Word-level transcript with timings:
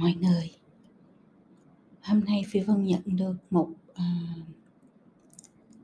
mọi 0.00 0.14
người. 0.20 0.50
Hôm 2.02 2.20
nay 2.20 2.42
phi 2.48 2.60
vân 2.60 2.84
nhận 2.84 3.02
được 3.06 3.34
một 3.50 3.68
uh, 3.90 4.46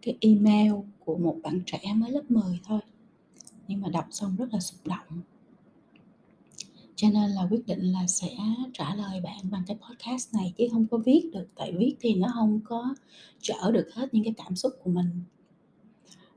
cái 0.02 0.16
email 0.20 0.72
của 1.04 1.16
một 1.16 1.36
bạn 1.42 1.60
trẻ 1.66 1.78
mới 1.96 2.10
lớp 2.10 2.30
10 2.30 2.60
thôi 2.64 2.80
nhưng 3.68 3.80
mà 3.80 3.88
đọc 3.88 4.06
xong 4.10 4.36
rất 4.36 4.52
là 4.52 4.60
xúc 4.60 4.80
động. 4.84 5.22
Cho 6.96 7.08
nên 7.10 7.30
là 7.30 7.46
quyết 7.50 7.66
định 7.66 7.92
là 7.92 8.06
sẽ 8.06 8.36
trả 8.72 8.94
lời 8.94 9.20
bạn 9.20 9.50
bằng 9.50 9.62
cái 9.66 9.76
podcast 9.76 10.34
này 10.34 10.52
chứ 10.56 10.64
không 10.72 10.86
có 10.90 10.98
viết 10.98 11.30
được 11.32 11.46
tại 11.54 11.72
viết 11.72 11.96
thì 12.00 12.14
nó 12.14 12.28
không 12.34 12.60
có 12.64 12.94
chở 13.40 13.70
được 13.72 13.88
hết 13.94 14.14
những 14.14 14.24
cái 14.24 14.34
cảm 14.36 14.56
xúc 14.56 14.72
của 14.84 14.90
mình. 14.90 15.10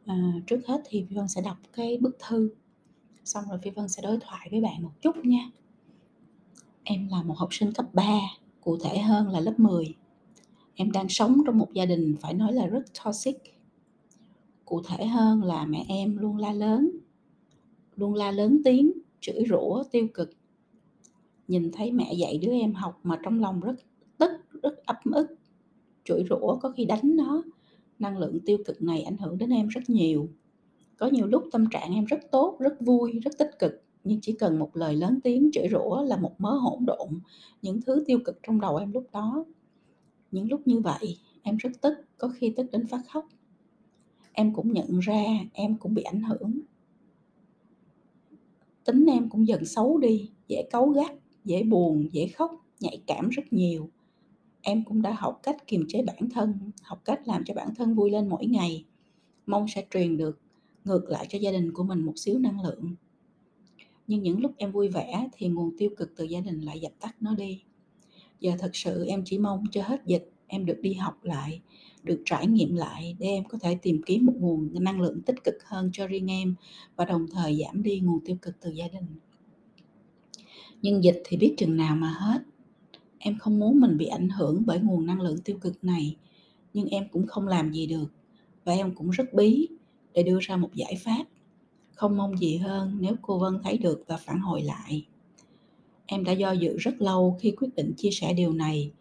À, 0.05 0.33
trước 0.47 0.67
hết 0.67 0.81
thì 0.85 1.05
phi 1.09 1.15
vân 1.15 1.27
sẽ 1.27 1.41
đọc 1.41 1.57
cái 1.73 1.97
bức 1.97 2.17
thư 2.27 2.49
xong 3.25 3.43
rồi 3.49 3.59
phi 3.63 3.69
vân 3.69 3.89
sẽ 3.89 4.01
đối 4.01 4.17
thoại 4.21 4.47
với 4.51 4.61
bạn 4.61 4.83
một 4.83 4.91
chút 5.01 5.15
nha 5.23 5.49
em 6.91 7.07
là 7.11 7.23
một 7.23 7.37
học 7.37 7.49
sinh 7.51 7.71
cấp 7.73 7.85
3 7.93 8.19
cụ 8.61 8.77
thể 8.77 8.99
hơn 8.99 9.29
là 9.29 9.39
lớp 9.39 9.59
10 9.59 9.95
em 10.75 10.91
đang 10.91 11.09
sống 11.09 11.41
trong 11.45 11.57
một 11.57 11.73
gia 11.73 11.85
đình 11.85 12.15
phải 12.21 12.33
nói 12.33 12.53
là 12.53 12.67
rất 12.67 12.83
toxic. 13.05 13.37
Cụ 14.65 14.81
thể 14.87 15.05
hơn 15.05 15.43
là 15.43 15.65
mẹ 15.65 15.85
em 15.87 16.17
luôn 16.17 16.37
la 16.37 16.53
lớn, 16.53 16.91
luôn 17.95 18.13
la 18.13 18.31
lớn 18.31 18.61
tiếng, 18.65 18.91
chửi 19.19 19.43
rủa, 19.49 19.83
tiêu 19.91 20.07
cực. 20.13 20.31
Nhìn 21.47 21.71
thấy 21.71 21.91
mẹ 21.91 22.13
dạy 22.13 22.37
đứa 22.37 22.51
em 22.51 22.73
học 22.73 22.99
mà 23.03 23.19
trong 23.23 23.41
lòng 23.41 23.59
rất 23.59 23.75
tức, 24.17 24.31
rất 24.63 24.85
ấp 24.85 24.97
ức, 25.05 25.27
chửi 26.03 26.23
rủa 26.29 26.57
có 26.61 26.69
khi 26.69 26.85
đánh 26.85 27.15
nó, 27.15 27.43
năng 27.99 28.17
lượng 28.17 28.39
tiêu 28.45 28.57
cực 28.65 28.81
này 28.81 29.01
ảnh 29.01 29.17
hưởng 29.17 29.37
đến 29.37 29.49
em 29.49 29.67
rất 29.67 29.89
nhiều. 29.89 30.27
Có 30.97 31.07
nhiều 31.07 31.27
lúc 31.27 31.43
tâm 31.51 31.69
trạng 31.69 31.93
em 31.93 32.05
rất 32.05 32.19
tốt, 32.31 32.57
rất 32.59 32.73
vui, 32.79 33.19
rất 33.23 33.31
tích 33.37 33.51
cực 33.59 33.83
nhưng 34.03 34.19
chỉ 34.21 34.33
cần 34.33 34.59
một 34.59 34.77
lời 34.77 34.95
lớn 34.95 35.19
tiếng 35.23 35.49
chửi 35.53 35.67
rủa 35.71 36.03
là 36.03 36.17
một 36.17 36.35
mớ 36.37 36.51
hỗn 36.51 36.85
độn 36.85 37.19
những 37.61 37.81
thứ 37.81 38.03
tiêu 38.07 38.19
cực 38.25 38.39
trong 38.43 38.61
đầu 38.61 38.75
em 38.75 38.91
lúc 38.91 39.07
đó. 39.11 39.45
Những 40.31 40.49
lúc 40.49 40.61
như 40.65 40.79
vậy, 40.79 41.17
em 41.41 41.57
rất 41.57 41.69
tức, 41.81 41.93
có 42.17 42.29
khi 42.35 42.53
tức 42.55 42.65
đến 42.71 42.87
phát 42.87 43.01
khóc. 43.13 43.27
Em 44.31 44.53
cũng 44.53 44.73
nhận 44.73 44.99
ra 44.99 45.23
em 45.53 45.77
cũng 45.77 45.93
bị 45.93 46.03
ảnh 46.03 46.21
hưởng. 46.21 46.59
Tính 48.85 49.05
em 49.05 49.29
cũng 49.29 49.47
dần 49.47 49.65
xấu 49.65 49.97
đi, 49.97 50.31
dễ 50.47 50.63
cáu 50.71 50.89
gắt, 50.89 51.11
dễ 51.45 51.63
buồn, 51.63 52.09
dễ 52.11 52.27
khóc, 52.27 52.65
nhạy 52.79 53.01
cảm 53.07 53.29
rất 53.29 53.43
nhiều. 53.53 53.89
Em 54.61 54.83
cũng 54.83 55.01
đã 55.01 55.13
học 55.13 55.39
cách 55.43 55.67
kiềm 55.67 55.85
chế 55.87 56.01
bản 56.01 56.29
thân, 56.29 56.71
học 56.81 57.01
cách 57.05 57.27
làm 57.27 57.43
cho 57.45 57.53
bản 57.53 57.75
thân 57.75 57.95
vui 57.95 58.11
lên 58.11 58.29
mỗi 58.29 58.45
ngày. 58.45 58.85
Mong 59.45 59.65
sẽ 59.67 59.85
truyền 59.93 60.17
được, 60.17 60.39
ngược 60.85 61.09
lại 61.09 61.25
cho 61.29 61.39
gia 61.39 61.51
đình 61.51 61.73
của 61.73 61.83
mình 61.83 62.05
một 62.05 62.13
xíu 62.15 62.39
năng 62.39 62.61
lượng 62.63 62.95
nhưng 64.09 64.23
những 64.23 64.41
lúc 64.41 64.51
em 64.57 64.71
vui 64.71 64.87
vẻ 64.87 65.29
thì 65.33 65.47
nguồn 65.47 65.77
tiêu 65.77 65.89
cực 65.97 66.13
từ 66.15 66.23
gia 66.23 66.39
đình 66.39 66.61
lại 66.61 66.79
dập 66.79 66.91
tắt 66.99 67.15
nó 67.19 67.35
đi. 67.35 67.63
Giờ 68.39 68.51
thật 68.59 68.71
sự 68.73 69.05
em 69.05 69.23
chỉ 69.25 69.37
mong 69.37 69.63
cho 69.71 69.83
hết 69.83 70.01
dịch, 70.05 70.31
em 70.47 70.65
được 70.65 70.79
đi 70.81 70.93
học 70.93 71.23
lại, 71.23 71.61
được 72.03 72.21
trải 72.25 72.47
nghiệm 72.47 72.75
lại 72.75 73.15
để 73.19 73.27
em 73.27 73.43
có 73.43 73.57
thể 73.61 73.77
tìm 73.81 74.01
kiếm 74.05 74.25
một 74.25 74.33
nguồn 74.39 74.69
năng 74.83 75.01
lượng 75.01 75.21
tích 75.21 75.35
cực 75.43 75.55
hơn 75.65 75.89
cho 75.93 76.07
riêng 76.07 76.31
em 76.31 76.55
và 76.95 77.05
đồng 77.05 77.27
thời 77.31 77.59
giảm 77.63 77.83
đi 77.83 77.99
nguồn 77.99 78.19
tiêu 78.25 78.35
cực 78.41 78.55
từ 78.61 78.71
gia 78.71 78.87
đình. 78.87 79.05
Nhưng 80.81 81.03
dịch 81.03 81.21
thì 81.25 81.37
biết 81.37 81.53
chừng 81.57 81.77
nào 81.77 81.95
mà 81.95 82.09
hết. 82.19 82.41
Em 83.17 83.37
không 83.37 83.59
muốn 83.59 83.79
mình 83.79 83.97
bị 83.97 84.05
ảnh 84.05 84.29
hưởng 84.29 84.63
bởi 84.65 84.79
nguồn 84.79 85.05
năng 85.05 85.21
lượng 85.21 85.37
tiêu 85.45 85.57
cực 85.61 85.83
này, 85.83 86.15
nhưng 86.73 86.87
em 86.87 87.07
cũng 87.11 87.27
không 87.27 87.47
làm 87.47 87.71
gì 87.71 87.87
được 87.87 88.13
và 88.65 88.73
em 88.73 88.95
cũng 88.95 89.09
rất 89.09 89.33
bí 89.33 89.67
để 90.13 90.23
đưa 90.23 90.37
ra 90.41 90.57
một 90.57 90.73
giải 90.73 90.95
pháp 91.03 91.25
không 91.99 92.17
mong 92.17 92.37
gì 92.37 92.57
hơn 92.57 92.97
nếu 92.99 93.15
cô 93.21 93.39
vân 93.39 93.59
thấy 93.63 93.77
được 93.77 94.03
và 94.07 94.17
phản 94.17 94.39
hồi 94.39 94.61
lại. 94.61 95.05
Em 96.05 96.23
đã 96.23 96.31
do 96.31 96.51
dự 96.51 96.77
rất 96.77 97.01
lâu 97.01 97.37
khi 97.39 97.51
quyết 97.51 97.75
định 97.75 97.93
chia 97.97 98.09
sẻ 98.11 98.33
điều 98.33 98.53
này. 98.53 98.91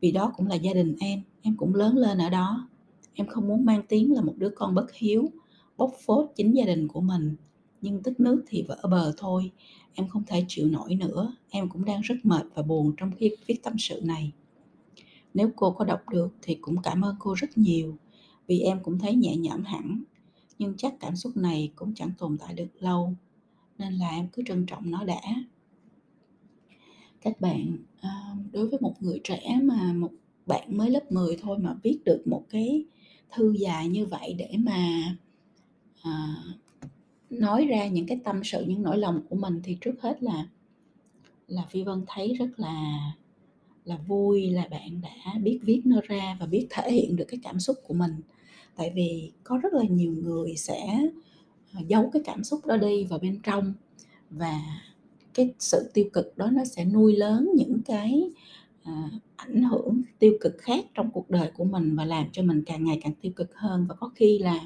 Vì 0.00 0.12
đó 0.12 0.32
cũng 0.36 0.46
là 0.46 0.54
gia 0.54 0.72
đình 0.72 0.96
em 1.00 1.22
em 1.42 1.56
cũng 1.56 1.74
lớn 1.74 1.96
lên 1.96 2.18
ở 2.18 2.30
đó. 2.30 2.68
Em 3.14 3.26
không 3.26 3.48
muốn 3.48 3.64
mang 3.64 3.82
tiếng 3.88 4.14
là 4.14 4.22
một 4.22 4.34
đứa 4.36 4.50
con 4.50 4.74
bất 4.74 4.92
hiếu, 4.94 5.30
bóc 5.76 5.94
phốt 6.06 6.30
chính 6.36 6.56
gia 6.56 6.64
đình 6.64 6.88
của 6.88 7.00
mình. 7.00 7.36
Nhưng 7.80 8.02
tích 8.02 8.20
nước 8.20 8.44
thì 8.46 8.62
vỡ 8.62 8.78
bờ 8.90 9.12
thôi, 9.16 9.50
em 9.94 10.08
không 10.08 10.22
thể 10.26 10.44
chịu 10.48 10.68
nổi 10.68 10.94
nữa. 10.94 11.36
Em 11.50 11.68
cũng 11.68 11.84
đang 11.84 12.00
rất 12.00 12.16
mệt 12.22 12.46
và 12.54 12.62
buồn 12.62 12.92
trong 12.96 13.10
khi 13.18 13.30
viết 13.46 13.62
tâm 13.62 13.74
sự 13.78 14.00
này. 14.04 14.32
Nếu 15.34 15.50
cô 15.56 15.70
có 15.70 15.84
đọc 15.84 16.08
được 16.10 16.28
thì 16.42 16.54
cũng 16.54 16.82
cảm 16.82 17.04
ơn 17.04 17.16
cô 17.18 17.34
rất 17.34 17.58
nhiều, 17.58 17.96
vì 18.46 18.60
em 18.60 18.78
cũng 18.82 18.98
thấy 18.98 19.14
nhẹ 19.14 19.36
nhõm 19.36 19.62
hẳn 19.64 20.04
nhưng 20.58 20.76
chắc 20.76 20.94
cảm 21.00 21.16
xúc 21.16 21.36
này 21.36 21.72
cũng 21.76 21.94
chẳng 21.94 22.10
tồn 22.18 22.38
tại 22.38 22.54
được 22.54 22.68
lâu 22.80 23.14
nên 23.78 23.92
là 23.94 24.10
em 24.10 24.28
cứ 24.32 24.42
trân 24.46 24.66
trọng 24.66 24.90
nó 24.90 25.04
đã. 25.04 25.20
Các 27.20 27.40
bạn 27.40 27.76
ờ, 28.00 28.10
đối 28.52 28.68
với 28.68 28.78
một 28.80 28.94
người 29.00 29.20
trẻ 29.24 29.58
mà 29.62 29.92
một 29.92 30.10
bạn 30.46 30.76
mới 30.76 30.90
lớp 30.90 31.12
10 31.12 31.36
thôi 31.36 31.58
mà 31.58 31.74
viết 31.82 31.98
được 32.04 32.22
một 32.26 32.44
cái 32.50 32.84
thư 33.32 33.52
dài 33.52 33.88
như 33.88 34.06
vậy 34.06 34.34
để 34.38 34.50
mà 34.58 35.16
à, 36.02 36.36
nói 37.30 37.66
ra 37.66 37.86
những 37.86 38.06
cái 38.06 38.20
tâm 38.24 38.44
sự 38.44 38.64
những 38.68 38.82
nỗi 38.82 38.98
lòng 38.98 39.20
của 39.28 39.36
mình 39.36 39.60
thì 39.64 39.78
trước 39.80 39.94
hết 40.00 40.22
là 40.22 40.46
là 41.48 41.66
phi 41.70 41.82
vân 41.82 42.04
thấy 42.06 42.34
rất 42.34 42.50
là 42.56 43.00
là 43.84 43.96
vui 43.96 44.50
là 44.50 44.68
bạn 44.70 45.00
đã 45.00 45.38
biết 45.42 45.58
viết 45.62 45.82
nó 45.84 46.00
ra 46.02 46.36
và 46.40 46.46
biết 46.46 46.66
thể 46.70 46.92
hiện 46.92 47.16
được 47.16 47.24
cái 47.28 47.40
cảm 47.42 47.60
xúc 47.60 47.76
của 47.86 47.94
mình 47.94 48.20
tại 48.76 48.92
vì 48.94 49.32
có 49.44 49.58
rất 49.58 49.72
là 49.72 49.84
nhiều 49.90 50.12
người 50.12 50.56
sẽ 50.56 51.08
ờ, 51.74 51.80
giấu 51.88 52.10
cái 52.12 52.22
cảm 52.24 52.44
xúc 52.44 52.66
đó 52.66 52.76
đi 52.76 53.04
vào 53.04 53.18
bên 53.18 53.40
trong 53.42 53.74
và 54.30 54.60
cái 55.34 55.54
sự 55.58 55.90
tiêu 55.94 56.04
cực 56.12 56.38
đó 56.38 56.50
nó 56.52 56.64
sẽ 56.64 56.84
nuôi 56.84 57.16
lớn 57.16 57.50
những 57.54 57.80
cái 57.84 58.30
à, 58.82 59.10
ảnh 59.36 59.62
hưởng 59.62 60.02
tiêu 60.18 60.32
cực 60.40 60.56
khác 60.58 60.84
trong 60.94 61.10
cuộc 61.10 61.30
đời 61.30 61.50
của 61.54 61.64
mình 61.64 61.96
và 61.96 62.04
làm 62.04 62.26
cho 62.32 62.42
mình 62.42 62.62
càng 62.66 62.84
ngày 62.84 63.00
càng 63.02 63.14
tiêu 63.20 63.32
cực 63.36 63.56
hơn. 63.56 63.86
Và 63.88 63.94
có 63.94 64.10
khi 64.14 64.38
là 64.38 64.60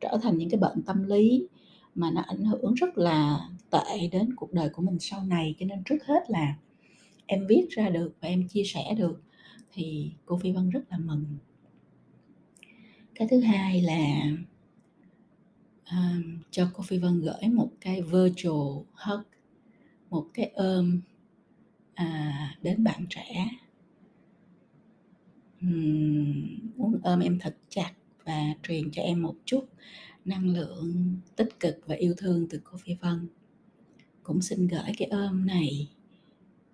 trở 0.00 0.18
thành 0.22 0.38
những 0.38 0.50
cái 0.50 0.60
bệnh 0.60 0.82
tâm 0.82 1.02
lý 1.04 1.46
mà 1.94 2.10
nó 2.10 2.20
ảnh 2.20 2.44
hưởng 2.44 2.74
rất 2.74 2.98
là 2.98 3.48
tệ 3.70 4.08
đến 4.12 4.34
cuộc 4.36 4.52
đời 4.52 4.68
của 4.68 4.82
mình 4.82 4.98
sau 5.00 5.24
này. 5.24 5.54
Cho 5.58 5.66
nên 5.66 5.82
trước 5.84 6.04
hết 6.04 6.30
là 6.30 6.54
em 7.26 7.46
viết 7.46 7.66
ra 7.70 7.88
được 7.88 8.12
và 8.20 8.28
em 8.28 8.48
chia 8.48 8.64
sẻ 8.64 8.94
được 8.98 9.22
thì 9.72 10.12
cô 10.26 10.38
phi 10.38 10.52
vân 10.52 10.70
rất 10.70 10.82
là 10.90 10.98
mừng 10.98 11.24
cái 13.22 13.28
thứ 13.30 13.40
hai 13.40 13.82
là 13.82 14.30
um, 15.90 16.38
cho 16.50 16.70
cô 16.74 16.82
phi 16.82 16.98
vân 16.98 17.20
gửi 17.20 17.48
một 17.52 17.70
cái 17.80 18.02
virtual 18.02 18.84
hug 18.92 19.22
một 20.10 20.26
cái 20.34 20.50
ôm 20.54 21.00
à, 21.94 22.56
đến 22.62 22.84
bạn 22.84 23.06
trẻ. 23.10 23.48
Um, 25.60 26.58
muốn 26.76 27.00
ôm 27.02 27.20
em 27.20 27.38
thật 27.38 27.56
chặt 27.68 27.92
và 28.24 28.54
truyền 28.62 28.90
cho 28.90 29.02
em 29.02 29.22
một 29.22 29.34
chút 29.44 29.64
năng 30.24 30.50
lượng 30.50 31.16
tích 31.36 31.60
cực 31.60 31.78
và 31.86 31.94
yêu 31.94 32.14
thương 32.16 32.46
từ 32.50 32.60
cô 32.64 32.78
Phi 32.78 32.94
Vân. 32.94 33.28
Cũng 34.22 34.42
xin 34.42 34.68
gửi 34.68 34.92
cái 34.98 35.08
ôm 35.08 35.46
này 35.46 35.88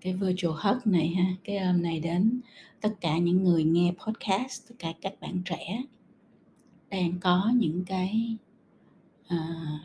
cái 0.00 0.14
virtual 0.14 0.54
hug 0.62 0.92
này 0.92 1.08
ha 1.08 1.34
cái 1.44 1.56
ôm 1.56 1.82
này 1.82 2.00
đến 2.00 2.41
tất 2.81 2.91
cả 3.00 3.19
những 3.19 3.44
người 3.44 3.64
nghe 3.64 3.92
podcast 4.06 4.69
tất 4.69 4.75
cả 4.78 4.92
các 5.00 5.20
bạn 5.20 5.42
trẻ 5.44 5.82
đang 6.91 7.19
có 7.21 7.53
những 7.56 7.84
cái 7.84 8.37
à, 9.28 9.38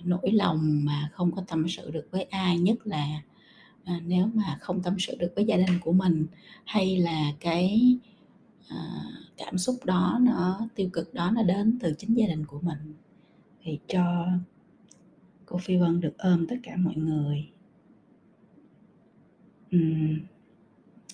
nỗi 0.04 0.32
lòng 0.32 0.86
mà 0.86 1.10
không 1.14 1.32
có 1.32 1.44
tâm 1.48 1.66
sự 1.70 1.92
được 1.92 2.08
với 2.12 2.24
ai 2.24 2.60
nhất 2.60 2.88
là 2.88 3.22
à, 3.84 4.00
nếu 4.06 4.30
mà 4.34 4.58
không 4.62 4.84
tâm 4.84 4.96
sự 5.00 5.16
được 5.20 5.32
với 5.36 5.46
gia 5.46 5.58
đình 5.58 5.80
của 5.82 5.92
mình 5.94 6.26
hay 6.66 6.98
là 6.98 7.32
cái 7.40 7.98
à, 8.70 9.04
cảm 9.38 9.58
xúc 9.58 9.86
đó 9.86 10.20
nó 10.22 10.60
tiêu 10.76 10.90
cực 10.94 11.14
đó 11.14 11.32
nó 11.32 11.44
đến 11.44 11.80
từ 11.82 11.94
chính 11.98 12.14
gia 12.14 12.28
đình 12.28 12.46
của 12.46 12.60
mình. 12.62 12.94
Thì 13.64 13.80
cho 13.88 14.28
cô 15.46 15.58
phi 15.58 15.78
vân 15.78 16.02
được 16.02 16.18
ôm 16.18 16.48
tất 16.48 16.56
cả 16.64 16.76
mọi 16.78 16.96
người. 16.96 17.50
Uhm. 19.76 20.20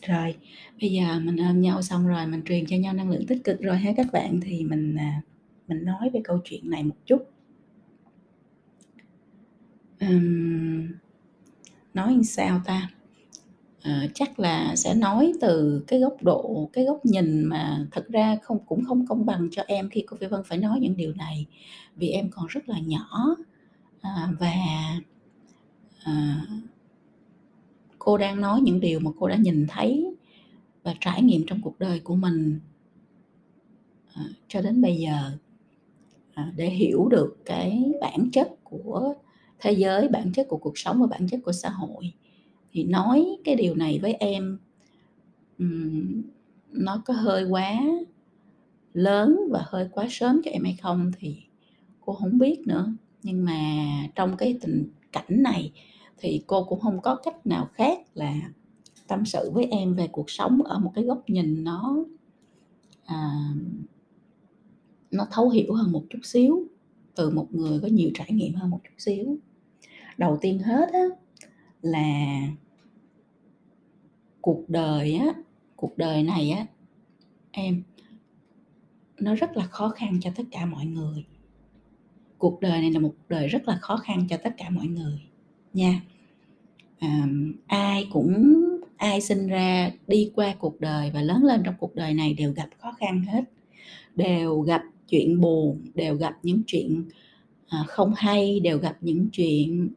rồi 0.07 0.36
bây 0.81 0.91
giờ 0.91 1.19
mình 1.19 1.38
ôm 1.38 1.62
nhau 1.62 1.81
xong 1.81 2.07
rồi 2.07 2.27
mình 2.27 2.41
truyền 2.45 2.65
cho 2.65 2.75
nhau 2.77 2.94
năng 2.94 3.09
lượng 3.09 3.27
tích 3.27 3.44
cực 3.44 3.62
rồi 3.62 3.77
ha 3.77 3.91
các 3.97 4.07
bạn. 4.13 4.39
Thì 4.41 4.63
mình 4.63 4.95
à, 4.95 5.21
mình 5.69 5.86
nói 5.86 6.10
về 6.13 6.21
câu 6.24 6.39
chuyện 6.44 6.69
này 6.69 6.83
một 6.83 6.95
chút. 7.06 7.30
Um, 10.01 10.88
nói 11.94 12.13
như 12.13 12.24
sao 12.24 12.62
ta? 12.66 12.89
À, 13.81 14.07
chắc 14.13 14.39
là 14.39 14.75
sẽ 14.75 14.95
nói 14.95 15.33
từ 15.42 15.83
cái 15.88 16.00
góc 16.00 16.24
độ 16.24 16.69
cái 16.74 16.86
góc 16.86 17.06
nhìn 17.06 17.44
mà 17.44 17.86
thật 17.92 18.07
ra 18.10 18.38
không 18.42 18.60
cũng 18.66 18.86
không 18.86 19.07
công 19.07 19.25
bằng 19.25 19.48
cho 19.51 19.63
em 19.68 19.89
khi 19.89 20.04
cô 20.07 20.18
Phi 20.18 20.27
Vân 20.27 20.42
phải 20.45 20.57
nói 20.57 20.80
những 20.80 20.98
điều 20.98 21.13
này. 21.13 21.45
Vì 21.95 22.10
em 22.10 22.30
còn 22.31 22.48
rất 22.48 22.69
là 22.69 22.80
nhỏ 22.80 23.36
à, 24.01 24.27
và 24.39 24.54
à, 26.04 26.45
cô 28.00 28.18
đang 28.18 28.42
nói 28.42 28.62
những 28.62 28.80
điều 28.80 29.00
mà 29.00 29.12
cô 29.19 29.27
đã 29.27 29.36
nhìn 29.36 29.68
thấy 29.69 30.15
và 30.83 30.94
trải 31.00 31.22
nghiệm 31.22 31.44
trong 31.48 31.62
cuộc 31.62 31.80
đời 31.80 32.00
của 32.00 32.15
mình 32.15 32.60
à, 34.13 34.24
cho 34.48 34.62
đến 34.62 34.81
bây 34.81 34.95
giờ. 34.95 35.12
à, 35.12 35.49
À, 36.39 36.51
để 36.56 36.69
hiểu 36.69 37.07
được 37.07 37.38
cái 37.45 37.91
bản 38.01 38.30
chất 38.31 38.63
của 38.63 39.13
thế 39.59 39.71
giới 39.71 40.07
bản 40.07 40.31
chất 40.33 40.47
của 40.50 40.57
cuộc 40.57 40.77
sống 40.77 41.01
và 41.01 41.07
bản 41.07 41.27
chất 41.27 41.39
của 41.44 41.51
xã 41.51 41.69
hội 41.69 42.13
thì 42.71 42.83
nói 42.83 43.38
cái 43.44 43.56
điều 43.56 43.75
này 43.75 44.00
với 44.01 44.13
em 44.13 44.57
nó 46.71 47.01
có 47.06 47.13
hơi 47.13 47.44
quá 47.44 47.81
lớn 48.94 49.39
và 49.51 49.63
hơi 49.65 49.89
quá 49.91 50.07
sớm 50.09 50.41
cho 50.45 50.51
em 50.51 50.63
hay 50.63 50.77
không 50.81 51.12
thì 51.19 51.38
cô 52.01 52.13
không 52.13 52.38
biết 52.38 52.68
nữa. 52.68 52.94
Nhưng 53.24 53.45
mà 53.45 53.62
trong 54.15 54.38
cái 54.38 54.57
tình 54.62 54.89
cảnh 55.12 55.44
này 55.44 55.71
thì 56.18 56.44
cô 56.47 56.63
cũng 56.63 56.80
không 56.80 57.01
có 57.01 57.15
cách 57.15 57.47
nào 57.47 57.69
khác 57.74 58.00
là 58.15 58.33
tâm 59.07 59.25
sự 59.25 59.51
với 59.53 59.65
em 59.65 59.95
về 59.95 60.07
cuộc 60.07 60.30
sống 60.30 60.63
ở 60.63 60.80
một 60.80 60.91
cái 60.95 61.03
góc 61.03 61.30
nhìn 61.30 61.63
nó, 61.63 61.95
à 63.06 63.50
nó 65.11 65.27
thấu 65.31 65.50
hiểu 65.50 65.73
hơn 65.73 65.91
một 65.91 66.03
chút 66.09 66.19
xíu, 66.23 66.67
từ 67.15 67.29
một 67.29 67.47
người 67.51 67.79
có 67.79 67.88
nhiều 67.88 68.11
trải 68.13 68.31
nghiệm 68.31 68.53
hơn 68.53 68.69
một 68.69 68.79
chút 68.83 68.94
xíu. 68.97 69.38
Đầu 70.17 70.38
tiên 70.41 70.59
hết 70.59 70.89
á 70.94 71.06
là 71.81 72.39
cuộc 74.41 74.69
đời 74.69 75.15
á, 75.15 75.33
cuộc 75.75 75.97
đời 75.97 76.23
này 76.23 76.50
á, 76.50 76.65
em, 77.51 77.83
nó 79.19 79.35
rất 79.35 79.57
là 79.57 79.65
khó 79.65 79.89
khăn 79.89 80.19
cho 80.21 80.31
tất 80.35 80.44
cả 80.51 80.65
mọi 80.65 80.85
người. 80.85 81.25
Cuộc 82.38 82.62
đời 82.62 82.81
này 82.81 82.91
là 82.91 83.00
một 83.00 83.13
đời 83.29 83.47
rất 83.47 83.67
là 83.67 83.77
khó 83.81 83.97
khăn 83.97 84.27
cho 84.29 84.38
tất 84.44 84.53
cả 84.57 84.69
mọi 84.69 84.88
người 84.88 85.21
nha. 85.73 86.01
à, 87.00 87.27
ai 87.67 88.07
cũng 88.13 88.55
ai 88.97 89.21
sinh 89.21 89.47
ra, 89.47 89.91
đi 90.07 90.31
qua 90.35 90.55
cuộc 90.59 90.79
đời 90.79 91.12
và 91.13 91.21
lớn 91.21 91.44
lên 91.44 91.62
trong 91.65 91.75
cuộc 91.79 91.95
đời 91.95 92.13
này 92.13 92.33
đều 92.33 92.53
gặp 92.53 92.69
khó 92.77 92.91
khăn 93.00 93.21
hết, 93.21 93.44
đều 94.15 94.59
gặp 94.62 94.81
chuyện 95.09 95.41
buồn, 95.41 95.81
đều 95.94 96.15
gặp 96.15 96.33
những 96.44 96.61
chuyện, 96.67 97.06
à, 97.67 97.83
không 97.88 98.13
hay, 98.15 98.59
đều 98.59 98.77
gặp 98.77 98.97
những 99.01 99.29
chuyện, 99.31 99.89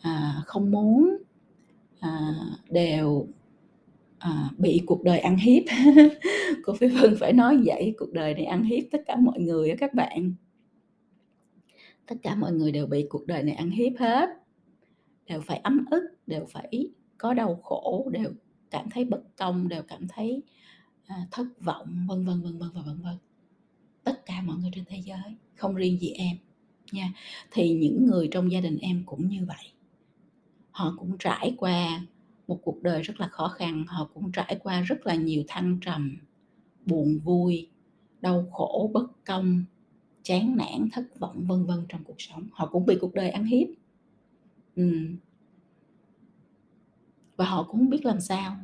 à, 0.00 0.42
không 0.46 0.70
muốn, 0.70 1.16
à, 2.00 2.34
đều, 2.70 3.26
à, 4.18 4.50
bị 4.58 4.82
cuộc 4.86 5.02
đời 5.04 5.18
ăn 5.18 5.36
hiếp. 5.36 5.62
Cô 6.64 6.74
Phi 6.74 6.88
Vân 6.88 7.16
phải 7.20 7.32
nói 7.32 7.58
vậy, 7.64 7.94
cuộc 7.98 8.12
đời 8.12 8.34
này 8.34 8.44
ăn 8.44 8.62
hiếp 8.62 8.84
tất 8.90 8.98
cả 9.06 9.16
mọi 9.16 9.40
người 9.40 9.70
á 9.70 9.76
các 9.78 9.94
bạn. 9.94 10.34
Tất 12.06 12.16
cả 12.22 12.34
mọi 12.34 12.52
người 12.52 12.72
đều 12.72 12.86
bị 12.86 13.06
cuộc 13.08 13.26
đời 13.26 13.42
này 13.42 13.54
ăn 13.54 13.70
hiếp 13.70 13.92
hết, 13.98 14.28
đều 15.26 15.40
phải 15.40 15.58
ấm 15.58 15.84
ức, 15.90 16.02
đều 16.26 16.44
phải 16.48 16.88
có 17.18 17.34
đau 17.34 17.60
khổ, 17.62 18.08
đều 18.12 18.30
cảm 18.70 18.90
thấy 18.90 19.04
bất 19.04 19.36
công, 19.36 19.68
đều 19.68 19.82
cảm 19.82 20.08
thấy, 20.08 20.42
à, 21.06 21.26
thất 21.30 21.46
vọng, 21.60 22.06
vân 22.08 22.24
vân, 22.24 22.42
vân 22.42 22.58
vân 22.58 22.70
vân 22.74 22.84
vân 22.84 23.02
vân. 23.02 23.16
Tất 24.04 24.26
cả 24.26 24.42
mọi 24.44 24.56
người 24.56 24.61
trên 24.74 24.84
thế 24.88 25.02
giới, 25.04 25.36
không 25.56 25.74
riêng 25.74 25.98
gì 26.00 26.10
em 26.10 26.36
nha. 26.92 27.12
Thì 27.50 27.74
những 27.74 28.06
người 28.06 28.28
trong 28.32 28.52
gia 28.52 28.60
đình 28.60 28.78
em 28.78 29.02
cũng 29.06 29.28
như 29.28 29.44
vậy. 29.46 29.72
Họ 30.70 30.94
cũng 30.98 31.18
trải 31.18 31.54
qua 31.58 32.06
một 32.48 32.58
cuộc 32.62 32.82
đời 32.82 33.02
rất 33.02 33.20
là 33.20 33.28
khó 33.28 33.48
khăn, 33.48 33.84
họ 33.88 34.10
cũng 34.14 34.32
trải 34.32 34.58
qua 34.62 34.80
rất 34.80 35.06
là 35.06 35.14
nhiều 35.14 35.42
thăng 35.48 35.78
trầm, 35.80 36.16
buồn 36.86 37.18
vui, 37.18 37.68
đau 38.20 38.46
khổ, 38.52 38.90
bất 38.94 39.24
công, 39.24 39.64
chán 40.22 40.56
nản, 40.56 40.88
thất 40.92 41.18
vọng, 41.20 41.44
vân 41.46 41.66
vân 41.66 41.86
trong 41.88 42.04
cuộc 42.04 42.16
sống. 42.20 42.48
Họ 42.52 42.66
cũng 42.66 42.86
bị 42.86 42.96
cuộc 43.00 43.14
đời 43.14 43.30
ăn 43.30 43.44
hiếp. 43.44 43.68
ừ. 44.76 44.92
Và 47.36 47.44
họ 47.44 47.62
cũng 47.62 47.78
không 47.80 47.90
biết 47.90 48.04
làm 48.04 48.20
sao. 48.20 48.56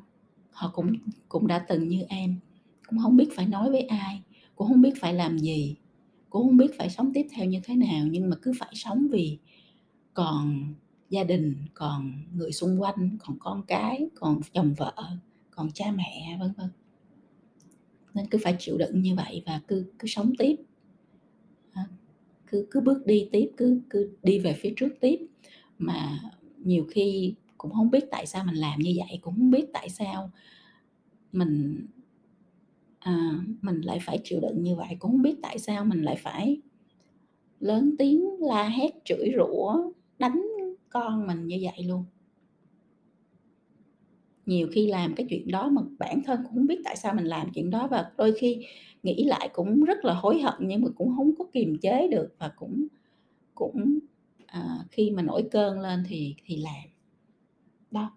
Họ 0.50 0.70
cũng 0.74 0.92
cũng 1.28 1.46
đã 1.46 1.58
từng 1.68 1.88
như 1.88 2.02
em, 2.08 2.40
cũng 2.88 2.98
không 2.98 3.16
biết 3.16 3.28
phải 3.36 3.46
nói 3.46 3.70
với 3.70 3.80
ai, 3.82 4.22
cũng 4.56 4.68
không 4.68 4.82
biết 4.82 4.94
phải 5.00 5.14
làm 5.14 5.38
gì, 5.38 5.76
cũng 6.30 6.42
không 6.42 6.56
biết 6.56 6.70
phải 6.78 6.90
sống 6.90 7.12
tiếp 7.14 7.26
theo 7.30 7.46
như 7.46 7.60
thế 7.64 7.74
nào, 7.74 8.06
nhưng 8.06 8.30
mà 8.30 8.36
cứ 8.42 8.52
phải 8.58 8.72
sống 8.74 9.08
vì 9.10 9.38
còn 10.14 10.74
gia 11.10 11.24
đình, 11.24 11.56
còn 11.74 12.12
người 12.34 12.52
xung 12.52 12.82
quanh, 12.82 13.16
còn 13.18 13.36
con 13.40 13.62
cái, 13.66 14.08
còn 14.14 14.40
chồng 14.52 14.74
vợ, 14.74 14.94
còn 15.50 15.70
cha 15.74 15.90
mẹ, 15.90 16.36
vân 16.40 16.52
vân. 16.56 16.68
Nên 18.14 18.26
cứ 18.26 18.38
phải 18.42 18.56
chịu 18.58 18.78
đựng 18.78 19.02
như 19.02 19.14
vậy 19.14 19.42
và 19.46 19.60
cứ 19.68 19.92
cứ 19.98 20.08
sống 20.08 20.32
tiếp. 20.38 20.56
Cứ 22.50 22.66
cứ 22.70 22.80
bước 22.80 23.06
đi 23.06 23.28
tiếp, 23.32 23.50
cứ 23.56 23.80
cứ 23.90 24.10
đi 24.22 24.38
về 24.38 24.56
phía 24.60 24.72
trước 24.76 24.88
tiếp. 25.00 25.26
Mà 25.78 26.20
nhiều 26.64 26.86
khi 26.90 27.34
cũng 27.58 27.72
không 27.72 27.90
biết 27.90 28.04
tại 28.10 28.26
sao 28.26 28.44
mình 28.44 28.54
làm 28.54 28.80
như 28.80 28.94
vậy, 28.96 29.18
cũng 29.22 29.34
không 29.34 29.50
biết 29.50 29.64
tại 29.72 29.88
sao 29.88 30.30
mình, 31.32 31.86
à, 32.98 33.40
mình 33.62 33.80
lại 33.80 33.98
phải 34.02 34.18
chịu 34.24 34.40
đựng 34.40 34.62
như 34.62 34.76
vậy, 34.76 34.96
cũng 34.98 35.10
không 35.10 35.22
biết 35.22 35.36
tại 35.42 35.58
sao 35.58 35.84
mình 35.84 36.02
lại 36.02 36.16
phải 36.16 36.60
lớn 37.60 37.94
tiếng 37.98 38.24
la 38.40 38.68
hét, 38.68 38.90
chửi 39.04 39.32
rủa, 39.36 39.92
đánh 40.18 40.42
con 40.88 41.26
mình 41.26 41.46
như 41.46 41.58
vậy 41.62 41.84
luôn. 41.84 42.04
Nhiều 44.46 44.68
khi 44.72 44.86
làm 44.86 45.14
cái 45.14 45.26
chuyện 45.30 45.50
đó 45.50 45.68
mà 45.68 45.82
bản 45.98 46.22
thân 46.26 46.40
cũng 46.44 46.54
không 46.54 46.66
biết 46.66 46.80
tại 46.84 46.96
sao 46.96 47.14
mình 47.14 47.24
làm 47.24 47.48
chuyện 47.54 47.70
đó 47.70 47.88
và 47.90 48.10
đôi 48.16 48.32
khi 48.38 48.66
nghĩ 49.02 49.24
lại 49.24 49.50
cũng 49.52 49.84
rất 49.84 50.04
là 50.04 50.14
hối 50.14 50.40
hận 50.40 50.54
nhưng 50.60 50.82
mà 50.82 50.88
cũng 50.96 51.16
không 51.16 51.36
có 51.38 51.44
kiềm 51.52 51.78
chế 51.82 52.08
được 52.08 52.34
và 52.38 52.52
cũng 52.56 52.86
cũng, 53.54 53.98
à, 54.46 54.78
khi 54.90 55.10
mà 55.10 55.22
nổi 55.22 55.48
cơn 55.50 55.80
lên 55.80 56.04
thì 56.08 56.34
thì 56.44 56.56
làm. 56.56 56.84
Đó. 57.90 58.10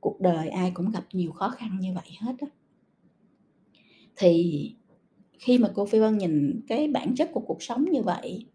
Cuộc 0.00 0.20
đời 0.20 0.48
ai 0.48 0.70
cũng 0.74 0.90
gặp 0.90 1.04
nhiều 1.12 1.32
khó 1.32 1.48
khăn 1.50 1.78
như 1.80 1.92
vậy 1.94 2.16
hết 2.20 2.34
á. 2.40 2.46
Thì 4.18 4.74
khi 5.38 5.58
mà 5.58 5.70
cô 5.74 5.86
Phi 5.86 5.98
Vân 5.98 6.18
nhìn 6.18 6.60
cái 6.68 6.88
bản 6.88 7.14
chất 7.14 7.30
của 7.32 7.40
cuộc 7.40 7.62
sống 7.62 7.84
như 7.90 8.02
vậy, 8.02 8.46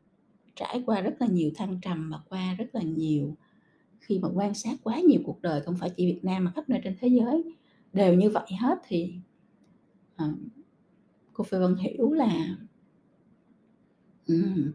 trải 0.55 0.83
qua 0.85 1.01
rất 1.01 1.13
là 1.19 1.27
nhiều 1.27 1.51
thăng 1.55 1.79
trầm 1.81 2.09
và 2.11 2.19
qua 2.29 2.53
rất 2.53 2.75
là 2.75 2.81
nhiều 2.81 3.35
khi 3.99 4.19
mà 4.19 4.29
quan 4.33 4.53
sát 4.53 4.75
quá 4.83 4.99
nhiều 4.99 5.21
cuộc 5.25 5.41
đời 5.41 5.61
không 5.61 5.77
phải 5.79 5.89
chỉ 5.89 6.05
Việt 6.05 6.19
Nam 6.23 6.43
mà 6.43 6.51
khắp 6.55 6.69
nơi 6.69 6.81
trên 6.83 6.95
thế 7.01 7.07
giới 7.07 7.43
đều 7.93 8.13
như 8.13 8.29
vậy 8.29 8.47
hết 8.59 8.79
thì, 8.87 9.13
à, 10.15 10.25
cô 11.33 11.43
Phi 11.43 11.57
Vân 11.57 11.75
hiểu 11.75 12.11
là 12.11 12.57
um, 14.27 14.71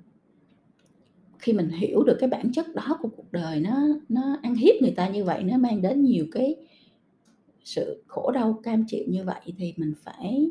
khi 1.39 1.53
mình 1.53 1.69
hiểu 1.69 2.03
được 2.03 2.17
cái 2.21 2.29
bản 2.29 2.53
chất 2.53 2.67
đó 2.75 2.99
của 3.03 3.09
cuộc 3.17 3.33
đời 3.33 3.61
nó 3.61 3.87
nó 4.09 4.37
ăn 4.43 4.55
hiếp 4.55 4.75
người 4.81 4.93
ta 4.97 5.09
như 5.09 5.25
vậy, 5.25 5.45
nó 5.45 5.59
mang 5.59 5.83
đến 5.83 6.03
nhiều 6.03 6.27
cái 6.33 6.57
sự 7.65 8.03
khổ 8.07 8.31
đau, 8.31 8.61
cam 8.63 8.85
chịu 8.89 9.05
như 9.09 9.25
vậy 9.25 9.41
thì 9.59 9.75
mình 9.77 9.95
phải, 10.03 10.51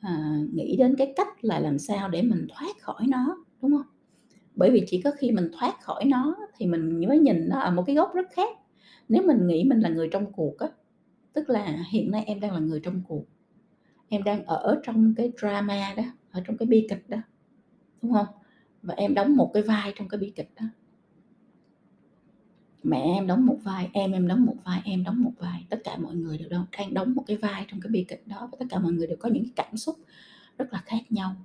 à, 0.00 0.36
nghĩ 0.54 0.76
đến 0.76 0.94
cái 0.98 1.12
cách 1.16 1.44
là 1.44 1.60
làm 1.60 1.78
sao 1.78 2.08
để 2.08 2.22
mình 2.22 2.46
thoát 2.50 2.80
khỏi 2.80 3.06
nó, 3.08 3.44
đúng 3.62 3.70
không? 3.72 3.86
Bởi 4.54 4.70
vì 4.70 4.84
chỉ 4.86 5.02
có 5.02 5.10
khi 5.18 5.32
mình 5.32 5.50
thoát 5.58 5.74
khỏi 5.82 6.04
nó 6.04 6.36
thì 6.58 6.66
mình 6.66 7.08
mới 7.08 7.18
nhìn 7.18 7.48
nó 7.48 7.60
ở 7.60 7.70
một 7.70 7.84
cái 7.86 7.96
góc 7.96 8.14
rất 8.14 8.26
khác. 8.32 8.58
Nếu 9.08 9.22
mình 9.26 9.46
nghĩ 9.46 9.64
mình 9.64 9.80
là 9.80 9.88
người 9.88 10.08
trong 10.12 10.32
cuộc 10.32 10.58
á, 10.58 10.68
tức 11.32 11.50
là 11.50 11.84
hiện 11.90 12.10
nay 12.10 12.24
em 12.26 12.40
đang 12.40 12.52
là 12.52 12.60
người 12.60 12.80
trong 12.80 13.02
cuộc, 13.08 13.24
em 14.08 14.22
đang 14.24 14.44
ở 14.46 14.80
trong 14.84 15.14
cái 15.16 15.32
drama 15.40 15.94
đó, 15.96 16.02
ở 16.32 16.42
trong 16.46 16.56
cái 16.58 16.66
bi 16.66 16.86
kịch 16.90 17.08
đó, 17.08 17.18
đúng 18.02 18.12
không? 18.12 18.26
Và 18.82 18.94
em 18.94 19.14
đóng 19.14 19.36
một 19.36 19.50
cái 19.54 19.62
vai 19.62 19.92
trong 19.96 20.08
cái 20.08 20.18
bi 20.20 20.32
kịch 20.36 20.50
đó. 20.60 20.66
Mẹ 22.82 23.00
em 23.00 23.26
đóng 23.26 23.46
một 23.46 23.58
vai, 23.62 23.90
em 23.92 24.12
em 24.12 24.28
đóng 24.28 24.44
một 24.44 24.56
vai, 24.64 24.80
em 24.84 25.04
đóng 25.04 25.22
một 25.22 25.32
vai, 25.38 25.66
tất 25.70 25.80
cả 25.84 25.96
mọi 25.98 26.14
người 26.14 26.38
đều 26.38 26.48
đang 26.48 26.94
đóng 26.94 27.14
một 27.14 27.24
cái 27.26 27.36
vai 27.36 27.64
trong 27.68 27.80
cái 27.80 27.90
bi 27.90 28.04
kịch 28.08 28.26
đó 28.26 28.48
và 28.52 28.56
tất 28.60 28.66
cả 28.70 28.78
mọi 28.78 28.92
người 28.92 29.06
đều 29.06 29.16
có 29.20 29.28
những 29.28 29.44
cảm 29.56 29.76
xúc 29.76 29.96
rất 30.58 30.72
là 30.72 30.82
khác 30.86 31.12
nhau. 31.12 31.36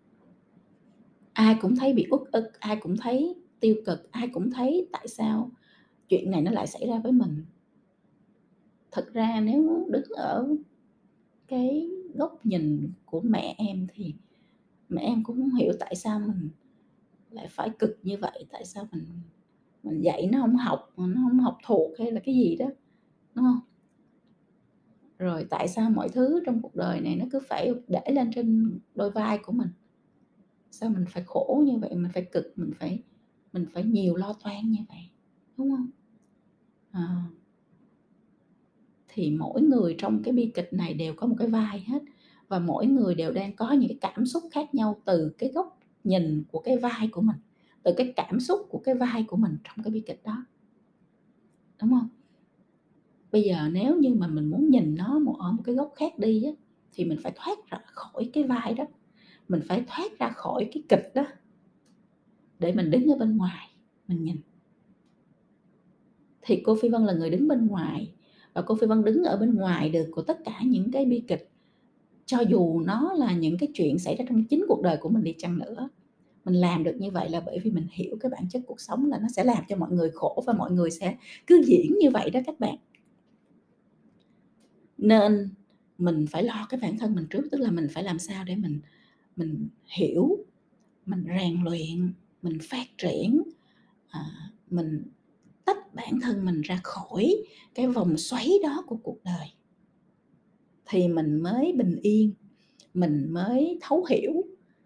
Ai 1.34 1.56
cũng 1.62 1.75
thấy 1.75 1.94
bị 1.94 2.08
uất 2.10 2.22
ức, 2.32 2.60
ai 2.60 2.75
cũng 2.75 2.98
thấy 2.98 3.36
tiêu 3.60 3.75
cực, 3.86 4.12
ai 4.12 4.28
cũng 4.28 4.52
thấy 4.52 4.88
tại 4.92 5.08
sao 5.08 5.52
chuyện 6.10 6.32
này 6.32 6.42
nó 6.42 6.52
lại 6.52 6.68
xảy 6.68 6.88
ra 6.88 7.00
với 7.00 7.12
mình. 7.12 7.46
thật 8.92 9.13
ra 9.13 9.40
nếu 9.42 9.88
đứng 9.90 10.10
ở 10.10 10.56
cái 11.48 11.90
góc 12.16 12.46
nhìn 12.46 12.92
của 13.06 13.22
mẹ 13.22 13.56
em 13.58 13.88
thì 13.94 14.13
mẹ 14.90 15.02
em 15.02 15.24
cũng 15.24 15.38
không 15.38 15.56
hiểu 15.56 15.74
tại 15.80 15.96
sao 15.96 16.20
mình 16.20 16.50
lại 17.32 17.48
phải 17.50 17.70
cực 17.80 18.00
như 18.04 18.18
vậy, 18.18 18.46
tại 18.52 18.66
sao 18.66 18.88
mình 18.92 19.06
dạy 19.84 20.30
nó 20.32 20.42
không 20.42 20.56
học, 20.56 20.94
nó 20.98 21.22
không 21.30 21.40
học 21.40 21.58
thuộc 21.66 21.92
hay 22.00 22.12
là 22.12 22.20
cái 22.25 22.36
gì 22.36 22.56
đó, 22.56 22.66
đúng 23.36 23.46
không? 23.46 23.60
Rồi 25.18 25.46
tại 25.50 25.68
sao 25.68 25.90
mọi 25.90 26.10
thứ 26.10 26.44
trong 26.46 26.62
cuộc 26.62 26.75
đời 26.75 27.02
này 27.02 27.16
nó 27.16 27.25
cứ 27.32 27.40
phải 27.50 27.72
để 27.88 28.02
lên 28.12 28.32
trên 28.36 28.80
đôi 28.96 29.12
vai 29.12 29.38
của 29.38 29.52
mình? 29.52 29.70
Sao 30.72 30.90
mình 30.90 31.06
phải 31.10 31.24
khổ 31.25 31.63
như 31.66 31.78
vậy, 31.78 31.96
mình 31.96 32.12
phải 32.13 32.25
cực, 32.32 32.54
mình 32.56 32.72
phải 32.80 33.04
mình 33.54 33.66
phải 33.74 33.84
nhiều 33.84 34.16
lo 34.16 34.34
toan 34.44 34.72
như 34.72 34.80
vậy, 34.90 35.10
đúng 35.58 35.70
không 35.70 35.90
à, 36.92 37.25
Thì 39.08 39.32
mỗi 39.32 39.62
người 39.62 39.96
trong 39.98 40.24
cái 40.24 40.34
bi 40.34 40.52
kịch 40.56 40.74
này 40.74 40.94
đều 40.94 41.13
có 41.13 41.28
một 41.28 41.36
cái 41.40 41.48
vai 41.48 41.84
hết 41.88 42.00
và 42.48 42.60
mỗi 42.60 42.88
người 42.88 43.16
đều 43.16 43.32
đang 43.32 43.56
có 43.56 43.72
những 43.72 43.90
cái 43.90 43.98
cảm 44.02 44.25
xúc 44.25 44.44
khác 44.52 44.75
nhau 44.75 45.02
từ 45.06 45.32
cái 45.38 45.52
góc 45.54 45.80
nhìn 46.04 46.44
của 46.52 46.60
cái 46.60 46.78
vai 46.78 47.10
của 47.12 47.22
mình, 47.22 47.36
từ 47.84 47.94
cái 47.98 48.13
cảm 48.16 48.40
xúc 48.40 48.68
của 48.70 48.78
cái 48.78 48.96
vai 48.96 49.24
của 49.28 49.38
mình 49.38 49.58
trong 49.63 49.84
cái 49.84 49.92
bi 49.92 50.00
kịch 50.00 50.22
đó. 50.24 50.46
Đúng 51.82 51.92
không? 51.92 52.10
Bây 53.32 53.42
giờ 53.42 53.70
nếu 53.72 53.98
như 53.98 54.13
mà 54.13 54.28
mình 54.28 54.50
muốn 54.50 54.70
nhìn 54.70 54.96
nó 54.96 55.20
một 55.20 55.36
ở 55.40 55.52
một 55.52 55.63
cái 55.66 55.75
góc 55.75 55.94
khác 55.96 56.20
đi 56.20 56.44
á, 56.44 56.52
thì 56.94 57.06
mình 57.06 57.18
phải 57.24 57.32
thoát 57.36 57.70
ra 57.70 57.78
khỏi 57.86 58.30
cái 58.34 58.44
vai 58.44 58.74
đó, 58.74 58.84
mình 59.50 59.62
phải 59.68 59.86
thoát 59.88 60.20
ra 60.20 60.30
khỏi 60.30 60.70
cái 60.74 60.84
kịch 60.90 61.12
đó. 61.16 61.25
Để 62.60 62.74
mình 62.74 62.92
đứng 62.92 63.12
ở 63.12 63.18
bên 63.18 63.38
ngoài, 63.38 63.70
mình 64.08 64.24
nhìn. 64.24 64.38
Thì 66.42 66.62
cô 66.66 66.78
Phi 66.82 66.90
Vân 66.90 67.06
là 67.06 67.13
người 67.13 67.30
đứng 67.30 67.48
bên 67.48 67.68
ngoài 67.68 68.13
và 68.54 68.62
cô 68.62 68.75
Phi 68.75 68.88
Vân 68.88 69.04
đứng 69.04 69.24
ở 69.24 69.38
bên 69.38 69.56
ngoài 69.56 69.90
được 69.90 70.08
của 70.12 70.22
tất 70.22 70.40
cả 70.46 70.60
những 70.66 70.92
cái 70.92 71.06
bi 71.06 71.24
kịch 71.28 71.50
cho 72.25 72.40
dù 72.40 72.80
nó 72.80 73.13
là 73.13 73.34
những 73.34 73.58
cái 73.58 73.70
chuyện 73.74 74.00
xảy 74.00 74.16
ra 74.16 74.25
trong 74.30 74.44
chính 74.44 74.66
cuộc 74.68 74.82
đời 74.82 74.98
của 74.98 75.10
mình 75.10 75.24
đi 75.24 75.36
chăng 75.38 75.60
nữa 75.60 75.90
mình 76.45 76.55
làm 76.55 76.83
được 76.83 76.95
như 77.00 77.12
vậy 77.12 77.29
là 77.29 77.39
bởi 77.39 77.59
vì 77.59 77.71
mình 77.71 77.88
hiểu 77.91 78.17
cái 78.19 78.29
bản 78.29 78.50
chất 78.50 78.62
cuộc 78.67 78.81
sống 78.81 79.05
là 79.05 79.17
nó 79.17 79.27
sẽ 79.35 79.43
làm 79.43 79.63
cho 79.69 79.75
mọi 79.75 79.91
người 79.91 80.12
khổ 80.13 80.43
và 80.47 80.53
mọi 80.53 80.71
người 80.71 80.91
sẽ 80.91 81.17
cứ 81.47 81.63
diễn 81.65 81.97
như 82.00 82.09
vậy 82.09 82.29
đó 82.29 82.39
các 82.45 82.59
bạn. 82.59 82.75
Nên 84.97 85.50
mình 85.97 86.25
phải 86.31 86.43
lo 86.43 86.67
cái 86.69 86.79
bản 86.79 86.97
thân 86.97 87.15
mình 87.15 87.25
trước 87.29 87.47
tức 87.51 87.62
là 87.62 87.71
mình 87.71 87.88
phải 87.91 88.03
làm 88.03 88.19
sao 88.19 88.43
để 88.43 88.55
mình 88.55 88.79
mình 89.35 89.67
hiểu 89.85 90.38
mình 91.05 91.25
rèn 91.39 91.63
luyện 91.63 92.13
mình 92.41 92.57
phát 92.62 92.88
triển 92.97 93.41
à, 94.09 94.21
mình 94.69 95.03
tách 95.65 95.93
bản 95.93 96.19
thân 96.21 96.45
mình 96.45 96.62
ra 96.62 96.79
khỏi 96.83 97.35
cái 97.75 97.88
vòng 97.88 98.17
xoáy 98.17 98.50
đó 98.63 98.83
của 98.88 98.97
cuộc 99.03 99.23
đời. 99.23 99.47
Thì 100.85 101.07
mình 101.07 101.41
mới 101.41 101.73
bình 101.77 102.00
yên 102.01 102.33
mình 102.93 103.27
mới 103.29 103.79
thấu 103.81 104.05
hiểu 104.09 104.33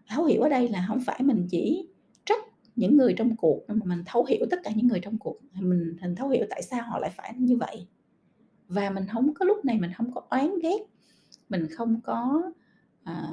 thấu 0.09 0.25
hiểu 0.25 0.41
ở 0.41 0.49
đây 0.49 0.69
là 0.69 0.85
không 0.87 0.99
phải 1.05 1.23
mình 1.23 1.47
chỉ 1.49 1.87
trách 2.25 2.43
những 2.75 2.97
người 2.97 3.13
trong 3.17 3.35
cuộc 3.35 3.63
mà 3.67 3.75
mình 3.85 4.03
thấu 4.05 4.25
hiểu 4.25 4.45
tất 4.51 4.59
cả 4.63 4.71
những 4.75 4.87
người 4.87 4.99
trong 4.99 5.17
cuộc. 5.17 5.37
Mình 5.53 5.97
mình 6.01 6.15
thấu 6.15 6.29
hiểu 6.29 6.45
tại 6.49 6.61
sao 6.61 6.83
họ 6.83 6.99
lại 6.99 7.11
phải 7.15 7.33
như 7.37 7.57
vậy. 7.57 7.87
Và 8.67 8.89
mình 8.89 9.05
không 9.11 9.33
có 9.33 9.45
lúc 9.45 9.65
này 9.65 9.79
mình 9.79 9.91
không 9.97 10.11
có 10.13 10.21
oán 10.29 10.59
ghét 10.63 10.79
mình 11.49 11.67
không 11.71 12.01
có 12.01 12.51
à, 13.03 13.31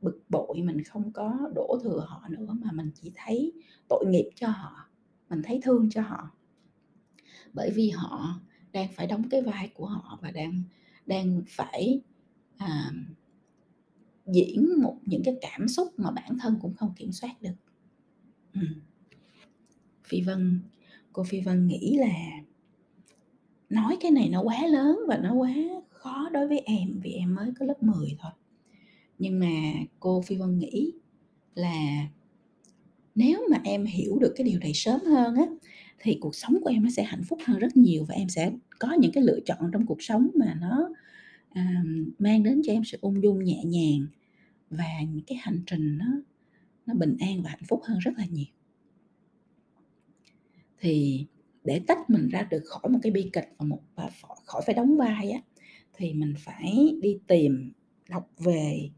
bực 0.00 0.22
bội 0.28 0.62
mình 0.62 0.84
không 0.84 1.12
có 1.12 1.50
đổ 1.54 1.78
thừa 1.82 2.06
họ 2.08 2.28
nữa 2.28 2.56
mà 2.64 2.72
mình 2.72 2.90
chỉ 2.94 3.12
thấy 3.14 3.52
tội 3.88 4.04
nghiệp 4.06 4.30
cho 4.34 4.48
họ 4.48 4.88
mình 5.30 5.42
thấy 5.44 5.60
thương 5.62 5.90
cho 5.90 6.02
họ. 6.02 6.30
Bởi 7.52 7.70
vì 7.74 7.90
họ 7.90 8.40
đang 8.72 8.88
phải 8.94 9.06
đóng 9.06 9.28
cái 9.30 9.42
vai 9.42 9.70
của 9.74 9.86
họ 9.86 10.18
và 10.22 10.30
đang 10.30 10.62
đang 11.06 11.42
phải 11.48 12.00
à, 12.56 12.92
diễn 14.26 14.82
một, 14.82 14.96
những 15.06 15.22
cái 15.24 15.34
cảm 15.40 15.68
xúc 15.68 15.88
mà 15.96 16.10
bản 16.10 16.38
thân 16.38 16.58
cũng 16.62 16.74
không 16.74 16.92
kiểm 16.96 17.12
soát 17.12 17.42
được 17.42 17.54
ừ. 18.54 18.60
phi 20.04 20.20
vân, 20.20 20.60
cô 21.12 21.24
phi 21.24 21.40
vân 21.40 21.66
nghĩ 21.66 21.96
là 21.98 22.14
nói 23.70 23.96
cái 24.00 24.10
này 24.10 24.28
nó 24.28 24.42
quá 24.42 24.66
lớn 24.66 24.98
và 25.08 25.16
nó 25.16 25.34
quá 25.34 25.54
khó 25.90 26.28
đối 26.32 26.48
với 26.48 26.58
em, 26.58 27.00
vì 27.02 27.12
em 27.12 27.34
mới 27.34 27.52
có 27.58 27.66
lớp 27.66 27.82
10 27.82 28.16
thôi 28.18 28.32
nhưng 29.18 29.38
mà 29.38 29.72
cô 30.00 30.22
phi 30.22 30.36
vân 30.36 30.58
nghĩ 30.58 30.92
là 31.54 32.06
nếu 33.14 33.46
mà 33.50 33.60
em 33.64 33.84
hiểu 33.84 34.18
được 34.18 34.32
cái 34.36 34.46
điều 34.46 34.58
này 34.58 34.72
sớm 34.74 35.00
hơn 35.00 35.34
á, 35.34 35.46
thì 35.98 36.18
cuộc 36.20 36.34
sống 36.34 36.58
của 36.62 36.70
em 36.70 36.84
nó 36.84 36.90
sẽ 36.90 37.02
hạnh 37.02 37.22
phúc 37.28 37.38
hơn 37.44 37.58
rất 37.58 37.76
nhiều 37.76 38.04
và 38.08 38.14
em 38.14 38.28
sẽ 38.28 38.52
có 38.78 38.92
những 39.00 39.12
cái 39.12 39.22
lựa 39.22 39.40
chọn 39.46 39.70
trong 39.72 39.86
cuộc 39.86 40.02
sống 40.02 40.28
mà 40.34 40.56
nó 40.60 40.88
à, 41.56 41.82
mang 42.18 42.42
đến 42.42 42.60
cho 42.64 42.72
em 42.72 42.84
sự 42.84 42.98
ung 43.00 43.22
dung 43.22 43.44
nhẹ 43.44 43.64
nhàng 43.64 44.06
và 44.70 45.00
những 45.12 45.24
cái 45.26 45.38
hành 45.40 45.62
trình 45.66 45.98
nó 45.98 46.06
nó 46.86 46.94
bình 46.94 47.16
an 47.20 47.42
và 47.42 47.50
hạnh 47.50 47.64
phúc 47.68 47.80
hơn 47.84 47.98
rất 47.98 48.10
là 48.18 48.26
nhiều. 48.30 48.46
Thì 50.80 51.26
để 51.64 51.80
tách 51.86 52.10
mình 52.10 52.28
ra 52.28 52.48
được 52.50 52.62
khỏi 52.64 52.92
một 52.92 52.98
cái 53.02 53.12
bi 53.12 53.30
kịch 53.32 53.48
và 53.58 53.66
một 53.66 53.80
và 53.94 54.10
khỏi 54.44 54.62
phải 54.66 54.74
đóng 54.74 54.96
vai 54.96 55.30
á 55.30 55.40
thì 55.92 56.14
mình 56.14 56.34
phải 56.38 56.96
đi 57.02 57.18
tìm 57.26 57.72
đọc 58.08 58.30
về 58.38 58.90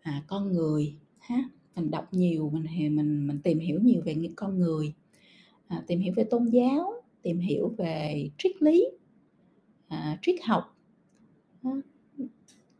à, 0.00 0.22
con 0.26 0.52
người 0.52 0.94
ha. 1.18 1.44
Mình 1.74 1.90
đọc 1.90 2.08
nhiều 2.12 2.50
mình 2.50 2.96
mình 2.96 3.26
mình 3.26 3.40
tìm 3.42 3.58
hiểu 3.58 3.80
nhiều 3.80 4.02
về 4.04 4.14
những 4.14 4.34
con 4.34 4.58
người 4.58 4.94
à, 5.66 5.82
tìm 5.86 6.00
hiểu 6.00 6.12
về 6.16 6.24
tôn 6.24 6.46
giáo 6.46 6.92
tìm 7.22 7.40
hiểu 7.40 7.74
về 7.78 8.30
triết 8.38 8.62
lý 8.62 8.86
à, 9.88 10.18
triết 10.22 10.42
học 10.44 10.75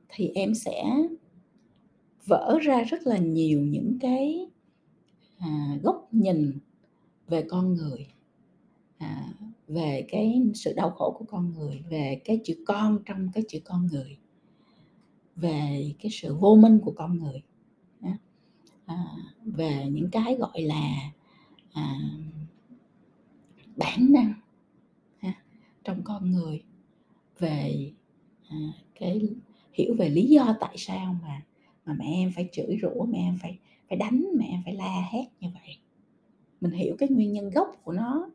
thì 0.09 0.29
em 0.35 0.55
sẽ 0.55 0.85
vỡ 2.27 2.59
ra 2.63 2.83
rất 2.83 3.07
là 3.07 3.19
nhiều 3.19 3.61
những 3.61 3.99
cái 4.01 4.47
à, 5.39 5.79
góc 5.83 6.09
nhìn 6.13 6.59
về 7.29 7.45
con 7.49 7.75
người. 7.75 8.07
À, 8.99 9.33
về 9.69 10.07
cái 10.09 10.43
sự 10.55 10.73
đau 10.77 10.91
khổ 10.91 11.17
của 11.19 11.25
con 11.29 11.53
người 11.53 11.83
về 11.89 12.21
cái 12.25 12.41
chữ 12.45 12.55
con 12.67 12.99
trong 13.05 13.29
cái 13.35 13.45
chữ 13.49 13.59
con 13.65 13.87
người 13.87 14.19
về 15.37 15.95
cái 15.99 16.11
sự 16.11 16.35
vô 16.35 16.57
minh 16.57 16.79
của 16.85 16.93
con 16.97 17.19
người. 17.19 17.43
À, 18.87 19.05
về 19.45 19.87
những 19.91 20.09
cái 20.13 20.35
gọi 20.35 20.63
là 20.63 21.13
à, 21.73 22.01
bản 23.77 24.13
năng 24.13 24.35
ha, 25.19 25.33
trong 25.85 26.03
con 26.05 26.31
người 26.31 26.63
về 27.39 27.93
à, 28.51 28.57
cái 29.01 29.29
hiểu 29.73 29.95
về 29.99 30.09
lý 30.09 30.27
do 30.27 30.57
tại 30.61 30.75
sao 30.79 31.17
mà 31.23 31.43
mà 31.85 31.95
mẹ 31.99 32.05
em 32.15 32.33
phải 32.35 32.49
chửi 32.53 32.79
rủa 32.83 33.05
mẹ 33.05 33.19
em 33.19 33.39
phải 33.43 33.59
phải 33.89 33.99
đánh 33.99 34.25
mẹ 34.39 34.47
em 34.47 34.61
phải 34.65 34.75
la 34.75 35.09
hét 35.13 35.25
như 35.41 35.49
vậy. 35.55 35.79
Mình 36.61 36.73
hiểu 36.73 36.97
cái 36.99 37.09
nguyên 37.09 37.33
nhân 37.33 37.51
gốc 37.51 37.81
của 37.83 37.93
nó 37.93 38.31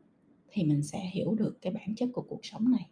thì 0.50 0.64
mình 0.64 0.82
sẽ 0.82 1.10
hiểu 1.12 1.34
được 1.34 1.58
cái 1.62 1.72
bản 1.72 1.94
chất 1.94 2.08
của 2.12 2.22
cuộc 2.22 2.40
sống 2.42 2.70
này. 2.70 2.86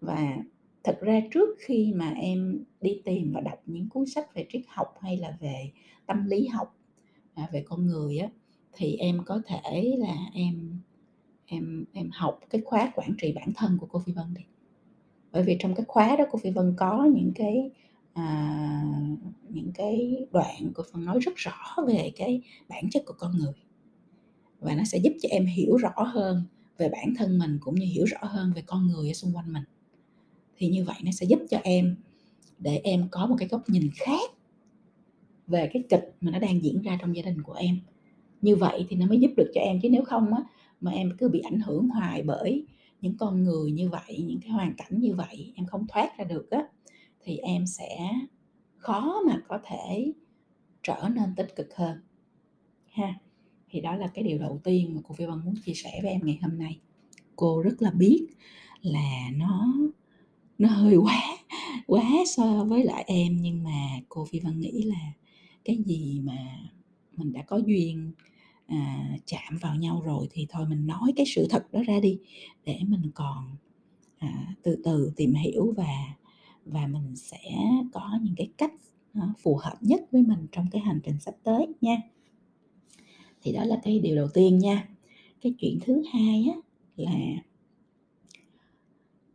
Và 0.00 0.36
thật 0.84 0.98
ra 1.00 1.20
trước 1.30 1.48
khi 1.58 1.92
mà 1.92 2.10
em 2.10 2.64
đi 2.80 3.00
tìm 3.04 3.32
và 3.32 3.40
đọc 3.40 3.62
những 3.66 3.88
cuốn 3.88 4.06
sách 4.06 4.34
về 4.34 4.46
triết 4.52 4.62
học 4.68 4.94
hay 5.00 5.16
là 5.16 5.36
về 5.40 5.72
tâm 6.06 6.26
lý 6.26 6.46
học 6.46 6.76
à, 7.34 7.48
về 7.52 7.62
con 7.66 7.86
người 7.86 8.18
á 8.18 8.28
thì 8.72 8.96
em 8.96 9.22
có 9.26 9.42
thể 9.46 9.96
là 9.98 10.16
em 10.34 10.78
em 11.46 11.84
em 11.92 12.10
học 12.12 12.40
cái 12.50 12.60
khóa 12.64 12.92
quản 12.94 13.14
trị 13.18 13.32
bản 13.32 13.48
thân 13.56 13.78
của 13.80 13.86
cô 13.86 13.98
Phi 14.06 14.12
Vân 14.12 14.34
đi 14.34 14.42
bởi 15.34 15.42
vì 15.42 15.56
trong 15.60 15.74
cái 15.74 15.84
khóa 15.88 16.16
đó 16.16 16.24
cô 16.30 16.38
Phi 16.38 16.50
Vân 16.50 16.74
có 16.76 17.04
những 17.14 17.32
cái 17.34 17.70
à, 18.12 18.84
những 19.48 19.72
cái 19.74 20.26
đoạn 20.32 20.72
cô 20.74 20.82
phần 20.92 21.04
nói 21.04 21.18
rất 21.18 21.32
rõ 21.36 21.76
về 21.86 22.12
cái 22.16 22.42
bản 22.68 22.90
chất 22.90 23.02
của 23.06 23.14
con 23.18 23.36
người. 23.36 23.52
Và 24.60 24.74
nó 24.74 24.84
sẽ 24.84 24.98
giúp 24.98 25.12
cho 25.22 25.28
em 25.32 25.46
hiểu 25.46 25.76
rõ 25.76 25.94
hơn 25.96 26.42
về 26.78 26.88
bản 26.88 27.14
thân 27.18 27.38
mình 27.38 27.58
cũng 27.60 27.74
như 27.74 27.86
hiểu 27.86 28.04
rõ 28.04 28.18
hơn 28.22 28.52
về 28.56 28.62
con 28.66 28.86
người 28.86 29.10
ở 29.10 29.14
xung 29.14 29.36
quanh 29.36 29.52
mình. 29.52 29.62
Thì 30.56 30.68
như 30.68 30.84
vậy 30.84 30.96
nó 31.04 31.10
sẽ 31.10 31.26
giúp 31.26 31.38
cho 31.50 31.58
em 31.62 31.96
để 32.58 32.80
em 32.84 33.08
có 33.10 33.26
một 33.26 33.36
cái 33.38 33.48
góc 33.48 33.68
nhìn 33.68 33.90
khác 33.94 34.30
về 35.46 35.70
cái 35.72 35.82
kịch 35.88 36.14
mà 36.20 36.30
nó 36.30 36.38
đang 36.38 36.64
diễn 36.64 36.82
ra 36.82 36.98
trong 37.00 37.16
gia 37.16 37.22
đình 37.22 37.42
của 37.42 37.52
em. 37.52 37.80
Như 38.42 38.56
vậy 38.56 38.86
thì 38.88 38.96
nó 38.96 39.06
mới 39.06 39.18
giúp 39.18 39.30
được 39.36 39.50
cho 39.54 39.60
em 39.60 39.80
chứ 39.80 39.88
nếu 39.90 40.04
không 40.04 40.34
á 40.34 40.42
mà 40.80 40.90
em 40.90 41.12
cứ 41.18 41.28
bị 41.28 41.40
ảnh 41.40 41.60
hưởng 41.60 41.88
hoài 41.88 42.22
bởi 42.22 42.66
những 43.04 43.16
con 43.16 43.42
người 43.44 43.72
như 43.72 43.90
vậy, 43.90 44.24
những 44.26 44.40
cái 44.40 44.50
hoàn 44.50 44.74
cảnh 44.76 45.00
như 45.00 45.14
vậy 45.14 45.52
em 45.56 45.66
không 45.66 45.86
thoát 45.88 46.18
ra 46.18 46.24
được 46.24 46.50
á, 46.50 46.62
thì 47.20 47.36
em 47.36 47.66
sẽ 47.66 48.10
khó 48.76 49.22
mà 49.26 49.40
có 49.48 49.60
thể 49.64 50.12
trở 50.82 51.08
nên 51.14 51.34
tích 51.36 51.56
cực 51.56 51.76
hơn. 51.76 51.98
Ha, 52.92 53.14
thì 53.68 53.80
đó 53.80 53.96
là 53.96 54.06
cái 54.14 54.24
điều 54.24 54.38
đầu 54.38 54.60
tiên 54.64 54.94
mà 54.94 55.00
cô 55.04 55.14
Phi 55.14 55.24
Vân 55.24 55.40
muốn 55.44 55.54
chia 55.64 55.74
sẻ 55.74 56.00
với 56.02 56.10
em 56.10 56.20
ngày 56.24 56.38
hôm 56.42 56.58
nay. 56.58 56.78
Cô 57.36 57.62
rất 57.62 57.82
là 57.82 57.90
biết 57.90 58.26
là 58.82 59.30
nó 59.36 59.74
nó 60.58 60.68
hơi 60.68 60.96
quá 60.96 61.20
quá 61.86 62.04
so 62.26 62.64
với 62.64 62.84
lại 62.84 63.04
em, 63.06 63.36
nhưng 63.40 63.64
mà 63.64 64.00
cô 64.08 64.24
Phi 64.24 64.40
Vân 64.40 64.60
nghĩ 64.60 64.82
là 64.82 65.12
cái 65.64 65.76
gì 65.86 66.20
mà 66.24 66.38
mình 67.16 67.32
đã 67.32 67.42
có 67.42 67.56
duyên 67.56 68.12
à, 68.66 69.10
chạm 69.26 69.58
vào 69.60 69.76
nhau 69.76 70.02
rồi 70.04 70.26
thì 70.30 70.46
thôi 70.50 70.66
mình 70.68 70.86
nói 70.86 71.12
cái 71.16 71.26
sự 71.26 71.46
thật 71.50 71.72
đó 71.72 71.82
ra 71.86 72.00
đi 72.00 72.18
để 72.64 72.80
mình 72.88 73.10
còn 73.14 73.56
à, 74.18 74.54
từ 74.62 74.76
từ 74.84 75.12
tìm 75.16 75.34
hiểu 75.34 75.74
và 75.76 76.14
và 76.64 76.86
mình 76.86 77.16
sẽ 77.16 77.38
có 77.92 78.18
những 78.22 78.34
cái 78.36 78.50
cách 78.58 78.72
à, 79.14 79.28
phù 79.38 79.56
hợp 79.56 79.76
nhất 79.80 80.00
với 80.12 80.22
mình 80.22 80.46
trong 80.52 80.66
cái 80.70 80.82
hành 80.82 81.00
trình 81.04 81.20
sắp 81.20 81.34
tới 81.42 81.66
nha. 81.80 81.96
Thì 83.42 83.52
đó 83.52 83.64
là 83.64 83.80
cái 83.82 84.00
điều 84.00 84.16
đầu 84.16 84.28
tiên 84.34 84.58
nha. 84.58 84.88
Cái 85.40 85.54
chuyện 85.58 85.78
thứ 85.82 86.02
hai 86.12 86.46
á 86.54 86.60
là 86.96 87.42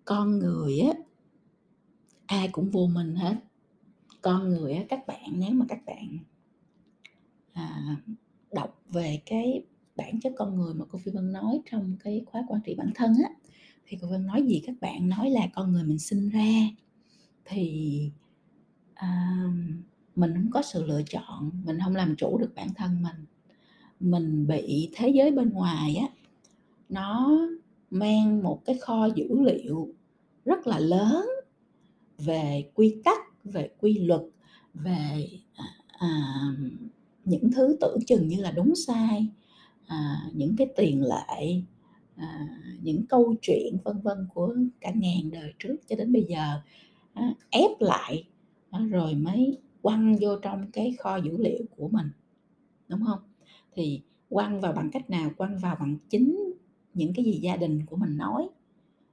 con 0.06 0.40
người 0.40 0.80
á 0.80 0.94
ai 2.26 2.50
cũng 2.52 2.70
vô 2.70 2.88
mình 2.88 3.16
hết. 3.16 3.36
Con 4.22 4.50
người 4.50 4.74
á 4.74 4.84
các 4.90 5.08
bạn 5.08 5.34
nếu 5.36 5.52
mà 5.52 5.66
các 5.70 5.86
bạn 5.86 6.18
à, 7.54 7.96
về 8.90 9.22
cái 9.26 9.64
bản 9.96 10.20
chất 10.20 10.34
con 10.38 10.56
người 10.56 10.74
mà 10.74 10.86
cô 10.92 11.00
Phi 11.04 11.12
Vân 11.12 11.32
nói 11.32 11.62
trong 11.72 11.96
cái 12.04 12.22
khóa 12.26 12.44
quản 12.48 12.62
trị 12.66 12.76
bản 12.76 12.92
thân 12.96 13.14
á. 13.24 13.30
Thì 13.86 13.98
cô 14.02 14.08
Vân 14.10 14.28
nói 14.28 14.44
gì? 14.44 14.62
Các 14.66 14.76
bạn 14.82 15.10
nói 15.10 15.30
là 15.30 15.48
con 15.54 15.72
người 15.72 15.84
mình 15.84 16.00
sinh 16.00 16.30
ra 16.30 16.70
thì 17.46 18.02
uh, 18.92 19.54
mình 20.16 20.34
không 20.34 20.52
có 20.52 20.62
sự 20.62 20.86
lựa 20.86 21.02
chọn 21.10 21.52
mình 21.66 21.78
không 21.84 21.96
làm 21.96 22.16
chủ 22.16 22.38
được 22.38 22.56
bản 22.56 22.74
thân 22.76 23.04
mình. 23.04 23.26
Mình 24.00 24.48
bị 24.48 24.90
thế 24.94 25.10
giới 25.10 25.32
bên 25.32 25.50
ngoài 25.50 25.96
á 25.96 26.08
nó 26.90 27.40
mang 27.90 28.44
một 28.44 28.62
cái 28.66 28.78
kho 28.82 29.06
dữ 29.16 29.40
liệu 29.42 29.94
rất 30.46 30.68
là 30.68 30.80
lớn 30.80 31.26
về 32.18 32.72
quy 32.74 32.96
tắc 33.04 33.18
về 33.44 33.70
quy 33.80 33.98
luật 33.98 34.22
về 34.74 35.30
uh, 35.96 36.72
những 37.26 37.52
thứ 37.52 37.78
tưởng 37.82 38.00
chừng 38.08 38.28
như 38.28 38.42
là 38.42 38.52
đúng 38.52 38.76
sai 38.76 39.28
à, 39.88 40.22
những 40.34 40.56
cái 40.58 40.68
tiền 40.76 41.04
lệ 41.04 41.62
à, 42.16 42.48
những 42.82 43.06
câu 43.06 43.36
chuyện 43.42 43.78
vân 43.84 44.02
vân 44.02 44.28
của 44.34 44.56
cả 44.82 44.92
ngàn 44.96 45.32
đời 45.32 45.54
trước 45.60 45.76
cho 45.88 45.96
đến 45.96 46.14
bây 46.14 46.24
giờ 46.24 46.62
à, 47.14 47.34
ép 47.50 47.72
lại 47.80 48.24
à, 48.70 48.80
rồi 48.80 49.14
mới 49.14 49.58
quăng 49.82 50.16
vô 50.22 50.36
trong 50.42 50.72
cái 50.72 50.96
kho 51.00 51.16
dữ 51.16 51.38
liệu 51.38 51.64
của 51.78 51.88
mình 51.88 52.08
đúng 52.88 53.06
không? 53.06 53.20
Thì 53.76 54.02
quăng 54.30 54.62
vào 54.62 54.74
bằng 54.74 54.90
cách 54.92 55.10
nào? 55.10 55.32
Quăng 55.38 55.58
vào 55.60 55.78
bằng 55.80 55.98
chính 56.10 56.54
những 56.94 57.14
cái 57.14 57.26
gì 57.26 57.40
gia 57.42 57.56
đình 57.56 57.86
của 57.86 57.96
mình 57.96 58.18
nói 58.18 58.50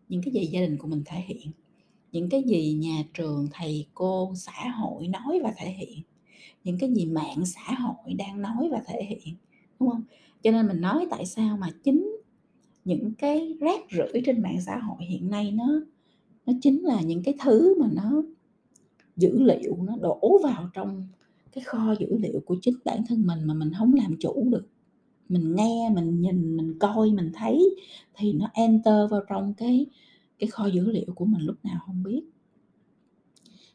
những 0.08 0.22
cái 0.22 0.32
gì 0.34 0.46
gia 0.46 0.60
đình 0.60 0.76
của 0.78 0.88
mình 0.88 1.02
thể 1.06 1.20
hiện 1.20 1.50
những 2.12 2.28
cái 2.28 2.42
gì 2.42 2.72
nhà 2.72 3.02
trường 3.14 3.48
thầy 3.52 3.86
cô 3.94 4.32
xã 4.36 4.68
hội 4.68 5.08
nói 5.08 5.40
và 5.42 5.52
thể 5.56 5.70
hiện 5.70 6.02
những 6.66 6.78
cái 6.78 6.92
gì 6.92 7.06
mạng 7.06 7.46
xã 7.46 7.74
hội 7.74 8.14
đang 8.14 8.42
nói 8.42 8.68
và 8.70 8.82
thể 8.86 9.02
hiện, 9.04 9.34
đúng 9.80 9.90
không? 9.90 10.02
Cho 10.42 10.50
nên 10.50 10.66
mình 10.66 10.80
nói 10.80 11.06
tại 11.10 11.26
sao 11.26 11.56
mà 11.56 11.68
chính 11.84 12.16
những 12.84 13.12
cái 13.18 13.56
rác 13.60 13.80
rưởi 13.90 14.22
trên 14.26 14.42
mạng 14.42 14.60
xã 14.66 14.78
hội 14.78 15.04
hiện 15.08 15.30
nay 15.30 15.52
nó 15.52 15.80
nó 16.46 16.52
chính 16.62 16.84
là 16.84 17.00
những 17.00 17.22
cái 17.22 17.34
thứ 17.44 17.80
mà 17.80 17.86
nó 17.92 18.22
dữ 19.16 19.42
liệu, 19.42 19.76
nó 19.82 19.96
đổ 20.00 20.40
vào 20.42 20.70
trong 20.74 21.08
cái 21.52 21.64
kho 21.64 21.94
dữ 22.00 22.18
liệu 22.18 22.40
của 22.46 22.56
chính 22.62 22.74
bản 22.84 23.02
thân 23.08 23.26
mình 23.26 23.38
mà 23.44 23.54
mình 23.54 23.72
không 23.78 23.94
làm 23.94 24.16
chủ 24.20 24.48
được. 24.50 24.68
Mình 25.28 25.54
nghe, 25.56 25.90
mình 25.94 26.20
nhìn, 26.20 26.56
mình 26.56 26.78
coi, 26.78 27.10
mình 27.10 27.30
thấy 27.34 27.76
thì 28.14 28.32
nó 28.32 28.50
enter 28.54 29.10
vào 29.10 29.20
trong 29.28 29.54
cái 29.54 29.86
cái 30.38 30.48
kho 30.48 30.66
dữ 30.66 30.90
liệu 30.90 31.06
của 31.14 31.24
mình 31.24 31.42
lúc 31.42 31.64
nào 31.64 31.80
không 31.86 32.02
biết 32.02 32.22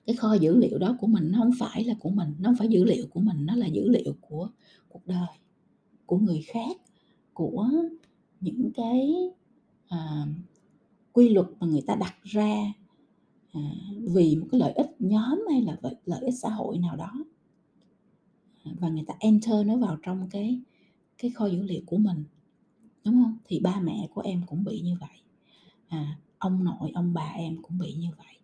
cái 0.06 0.16
kho 0.16 0.34
dữ 0.34 0.58
liệu 0.58 0.78
đó 0.78 0.96
của 1.00 1.08
mình 1.08 1.32
nó 1.32 1.40
không 1.40 1.52
phải 1.60 1.84
là 1.84 1.94
của 2.00 2.10
mình 2.10 2.36
nó 2.40 2.50
không 2.50 2.56
phải 2.56 2.68
dữ 2.68 2.84
liệu 2.84 3.08
của 3.08 3.20
mình 3.20 3.46
nó 3.46 3.56
là 3.56 3.66
dữ 3.68 3.90
liệu 3.90 4.14
của 4.22 4.50
cuộc 4.90 5.08
đời 5.08 5.28
của 6.06 6.18
người 6.18 6.42
khác 6.42 6.78
của 7.34 7.70
những 8.42 8.72
cái 8.76 9.16
à, 9.88 10.26
quy 11.14 11.30
luật 11.30 11.48
mà 11.60 11.68
người 11.68 11.82
ta 11.88 11.96
đặt 11.96 12.16
ra 12.24 12.74
à, 13.52 13.62
vì 14.14 14.36
một 14.36 14.48
cái 14.52 14.60
lợi 14.60 14.72
ích 14.72 14.96
nhóm 15.00 15.46
hay 15.52 15.62
là 15.62 15.78
lợi 16.06 16.22
ích 16.22 16.34
xã 16.42 16.50
hội 16.50 16.78
nào 16.78 16.96
đó. 16.96 17.12
Và 18.80 18.90
người 18.90 19.04
ta 19.08 19.14
enter 19.20 19.66
nó 19.66 19.78
vào 19.78 19.98
trong 20.04 20.30
cái 20.30 20.62
cái 21.18 21.32
kho 21.32 21.46
dữ 21.46 21.62
liệu 21.62 21.82
của 21.86 21.98
mình 21.98 22.24
đúng 23.06 23.24
không? 23.24 23.38
Thì 23.46 23.60
ba 23.60 23.80
mẹ 23.80 24.08
của 24.14 24.22
em 24.22 24.42
cũng 24.48 24.64
bị 24.64 24.82
như 24.82 24.98
vậy 25.00 25.22
à, 25.88 26.18
ông 26.38 26.64
nội 26.64 26.92
ông 26.94 27.14
bà 27.14 27.34
em 27.38 27.62
cũng 27.62 27.78
bị 27.78 27.94
như 27.94 28.10
vậy 28.18 28.41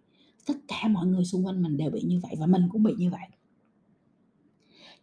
tất 0.47 0.57
cả 0.67 0.87
mọi 0.87 1.07
người 1.07 1.25
xung 1.25 1.45
quanh 1.45 1.61
mình 1.61 1.77
đều 1.77 1.89
bị 1.89 2.01
như 2.01 2.19
vậy 2.19 2.35
và 2.39 2.45
mình 2.45 2.61
cũng 2.71 2.83
bị 2.83 2.93
như 2.97 3.09
vậy. 3.09 3.27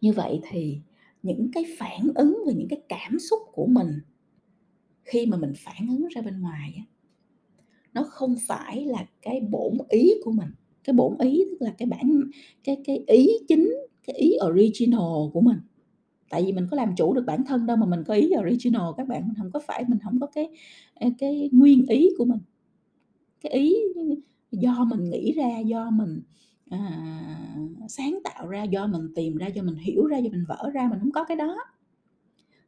Như 0.01 0.13
vậy 0.13 0.41
thì 0.49 0.79
những 1.23 1.51
cái 1.53 1.65
phản 1.79 2.11
ứng 2.15 2.37
và 2.47 2.53
những 2.53 2.67
cái 2.67 2.81
cảm 2.89 3.19
xúc 3.19 3.39
của 3.51 3.65
mình 3.65 3.87
khi 5.03 5.25
mà 5.25 5.37
mình 5.37 5.53
phản 5.57 5.87
ứng 5.87 6.07
ra 6.07 6.21
bên 6.21 6.41
ngoài 6.41 6.85
nó 7.95 8.03
không 8.03 8.35
phải 8.47 8.85
là 8.85 9.05
cái 9.21 9.41
bổn 9.41 9.77
ý 9.89 10.11
của 10.23 10.31
mình. 10.31 10.49
Cái 10.83 10.93
bổn 10.93 11.17
ý 11.17 11.43
tức 11.51 11.57
là 11.65 11.73
cái 11.77 11.85
bản, 11.85 12.21
cái 12.63 12.77
cái 12.85 13.03
ý 13.07 13.27
chính, 13.47 13.73
cái 14.07 14.15
ý 14.15 14.33
original 14.49 15.29
của 15.33 15.41
mình. 15.41 15.57
Tại 16.29 16.43
vì 16.43 16.51
mình 16.51 16.67
có 16.71 16.77
làm 16.77 16.95
chủ 16.95 17.13
được 17.13 17.23
bản 17.27 17.43
thân 17.47 17.65
đâu 17.65 17.77
mà 17.77 17.85
mình 17.85 18.03
có 18.07 18.13
ý 18.13 18.29
original, 18.47 18.81
các 18.97 19.07
bạn. 19.07 19.21
Mình 19.27 19.35
không 19.37 19.51
có 19.51 19.59
phải, 19.67 19.83
mình 19.87 19.99
không 20.03 20.19
có 20.19 20.27
cái 20.27 20.49
cái 21.17 21.49
nguyên 21.51 21.85
ý 21.87 22.09
của 22.17 22.25
mình. 22.25 22.39
Cái 23.41 23.51
ý 23.51 23.75
do 24.51 24.85
mình 24.85 25.09
nghĩ 25.09 25.33
ra 25.33 25.59
do 25.59 25.89
mình 25.89 26.21
à, 26.69 27.57
sáng 27.87 28.19
tạo 28.23 28.47
ra 28.47 28.63
do 28.63 28.87
mình 28.87 29.13
tìm 29.15 29.35
ra 29.35 29.47
do 29.47 29.63
mình 29.63 29.75
hiểu 29.75 30.05
ra 30.05 30.17
do 30.17 30.29
mình 30.31 30.45
vỡ 30.47 30.69
ra 30.73 30.87
mình 30.89 30.99
không 30.99 31.11
có 31.11 31.23
cái 31.23 31.37
đó. 31.37 31.57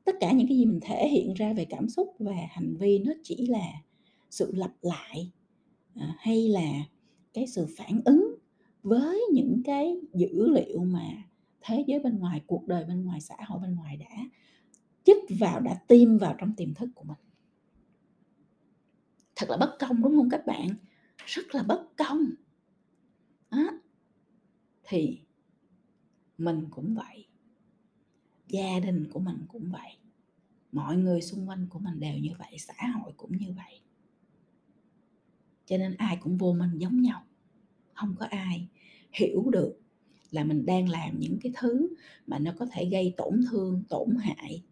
Tất 0.03 0.15
cả 0.19 0.31
những 0.31 0.47
cái 0.47 0.57
gì 0.57 0.65
mình 0.65 0.79
thể 0.81 1.07
hiện 1.07 1.33
ra 1.33 1.53
về 1.53 1.65
cảm 1.65 1.89
xúc 1.89 2.15
và 2.19 2.35
hành 2.49 2.75
vi 2.79 2.99
nó 2.99 3.11
chỉ 3.23 3.47
là 3.47 3.73
sự 4.29 4.51
lặp 4.55 4.71
lại 4.81 5.31
à, 5.95 6.15
hay 6.19 6.49
là 6.49 6.83
cái 7.33 7.47
sự 7.47 7.67
phản 7.77 8.01
ứng 8.05 8.35
với 8.83 9.21
những 9.33 9.61
cái 9.65 9.97
dữ 10.13 10.49
liệu 10.49 10.83
mà 10.83 11.23
thế 11.61 11.83
giới 11.87 11.99
bên 11.99 12.19
ngoài 12.19 12.41
cuộc 12.47 12.67
đời 12.67 12.85
bên 12.85 13.05
ngoài 13.05 13.21
xã 13.21 13.35
hội 13.47 13.59
bên 13.59 13.75
ngoài 13.75 13.97
đã 13.97 14.29
chích 15.03 15.39
vào 15.39 15.59
đã 15.59 15.79
tiêm 15.87 16.17
vào 16.17 16.35
trong 16.37 16.53
tiềm 16.53 16.73
thức 16.73 16.89
của 16.95 17.03
mình. 17.03 17.17
Thật 19.35 19.49
là 19.49 19.57
bất 19.57 19.75
công 19.79 20.01
đúng 20.01 20.15
không 20.15 20.29
các 20.29 20.45
bạn? 20.45 20.69
Rất 21.27 21.55
là 21.55 21.63
bất 21.63 21.87
công 21.97 22.29
đó. 23.51 23.69
thì 24.83 25.19
mình 26.37 26.65
cũng 26.69 26.95
vậy 26.95 27.25
gia 28.47 28.79
đình 28.79 29.07
của 29.11 29.19
mình 29.19 29.37
cũng 29.47 29.71
vậy 29.71 29.91
mọi 30.71 30.97
người 30.97 31.21
xung 31.21 31.49
quanh 31.49 31.67
của 31.69 31.79
mình 31.79 31.99
đều 31.99 32.17
như 32.17 32.31
vậy 32.39 32.57
xã 32.59 32.87
hội 32.87 33.13
cũng 33.17 33.37
như 33.37 33.53
vậy 33.53 33.81
cho 35.65 35.77
nên 35.77 35.95
ai 35.97 36.17
cũng 36.21 36.37
vô 36.37 36.53
mình 36.53 36.77
giống 36.77 37.01
nhau 37.01 37.23
không 37.93 38.15
có 38.19 38.25
ai 38.25 38.67
hiểu 39.13 39.49
được 39.49 39.79
là 40.31 40.43
mình 40.43 40.65
đang 40.65 40.89
làm 40.89 41.19
những 41.19 41.37
cái 41.41 41.51
thứ 41.55 41.87
mà 42.27 42.39
nó 42.39 42.51
có 42.59 42.65
thể 42.71 42.89
gây 42.91 43.13
tổn 43.17 43.41
thương 43.51 43.83
tổn 43.89 44.15
hại 44.19 44.63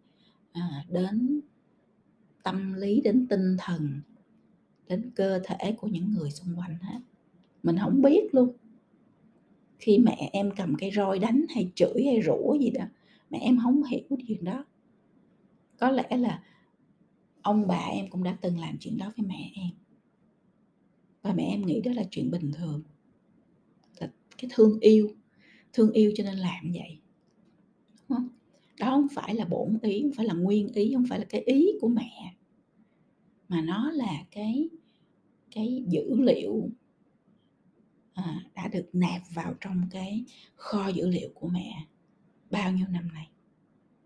à, 0.52 0.84
đến 0.88 1.40
tâm 2.42 2.72
lý 2.72 3.00
đến 3.00 3.26
tinh 3.30 3.56
thần 3.58 4.00
đến 4.88 5.10
cơ 5.14 5.40
thể 5.44 5.72
của 5.72 5.88
những 5.88 6.10
người 6.10 6.30
xung 6.30 6.58
quanh 6.58 6.78
hết. 6.82 6.98
Mình 7.62 7.76
không 7.78 8.02
biết 8.02 8.34
luôn. 8.34 8.56
Khi 9.78 9.98
mẹ 9.98 10.30
em 10.32 10.50
cầm 10.56 10.74
cây 10.78 10.90
roi 10.94 11.18
đánh 11.18 11.44
hay 11.48 11.72
chửi 11.74 12.04
hay 12.04 12.22
rủa 12.22 12.54
gì 12.60 12.70
đó, 12.70 12.84
mẹ 13.30 13.38
em 13.38 13.58
không 13.62 13.82
hiểu 13.82 14.18
chuyện 14.28 14.44
đó. 14.44 14.64
Có 15.78 15.90
lẽ 15.90 16.16
là 16.16 16.42
ông 17.42 17.66
bà 17.66 17.88
em 17.92 18.10
cũng 18.10 18.22
đã 18.22 18.36
từng 18.40 18.58
làm 18.58 18.76
chuyện 18.80 18.96
đó 18.96 19.12
với 19.16 19.26
mẹ 19.26 19.50
em. 19.54 19.70
Và 21.22 21.32
mẹ 21.32 21.44
em 21.44 21.66
nghĩ 21.66 21.80
đó 21.80 21.92
là 21.94 22.04
chuyện 22.10 22.30
bình 22.30 22.52
thường. 22.52 22.82
Là 24.00 24.10
cái 24.38 24.50
thương 24.54 24.80
yêu. 24.80 25.14
Thương 25.72 25.92
yêu 25.92 26.12
cho 26.16 26.24
nên 26.24 26.36
làm 26.36 26.72
vậy. 26.74 26.98
Đó 28.78 28.90
không 28.90 29.06
phải 29.14 29.34
là 29.34 29.44
bổn 29.44 29.78
ý, 29.82 30.02
không 30.02 30.12
phải 30.12 30.26
là 30.26 30.34
nguyên 30.34 30.72
ý, 30.72 30.94
không 30.94 31.04
phải 31.08 31.18
là 31.18 31.24
cái 31.24 31.40
ý 31.40 31.68
của 31.80 31.88
mẹ 31.88 32.34
mà 33.48 33.60
nó 33.60 33.90
là 33.90 34.24
cái 34.30 34.68
cái 35.50 35.84
dữ 35.88 36.20
liệu 36.20 36.70
à, 38.14 38.40
đã 38.54 38.68
được 38.68 38.88
nạp 38.92 39.22
vào 39.34 39.54
trong 39.60 39.82
cái 39.90 40.24
kho 40.54 40.88
dữ 40.88 41.08
liệu 41.08 41.28
của 41.34 41.48
mẹ 41.48 41.86
bao 42.50 42.72
nhiêu 42.72 42.86
năm 42.90 43.08
nay. 43.14 43.28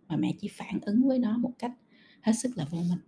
Mà 0.08 0.16
mẹ 0.16 0.34
chỉ 0.40 0.48
phản 0.48 0.78
ứng 0.82 1.08
với 1.08 1.18
nó 1.18 1.38
một 1.38 1.52
cách 1.58 1.72
hết 2.20 2.32
sức 2.32 2.50
là 2.56 2.64
vô 2.70 2.78
minh. 2.78 2.98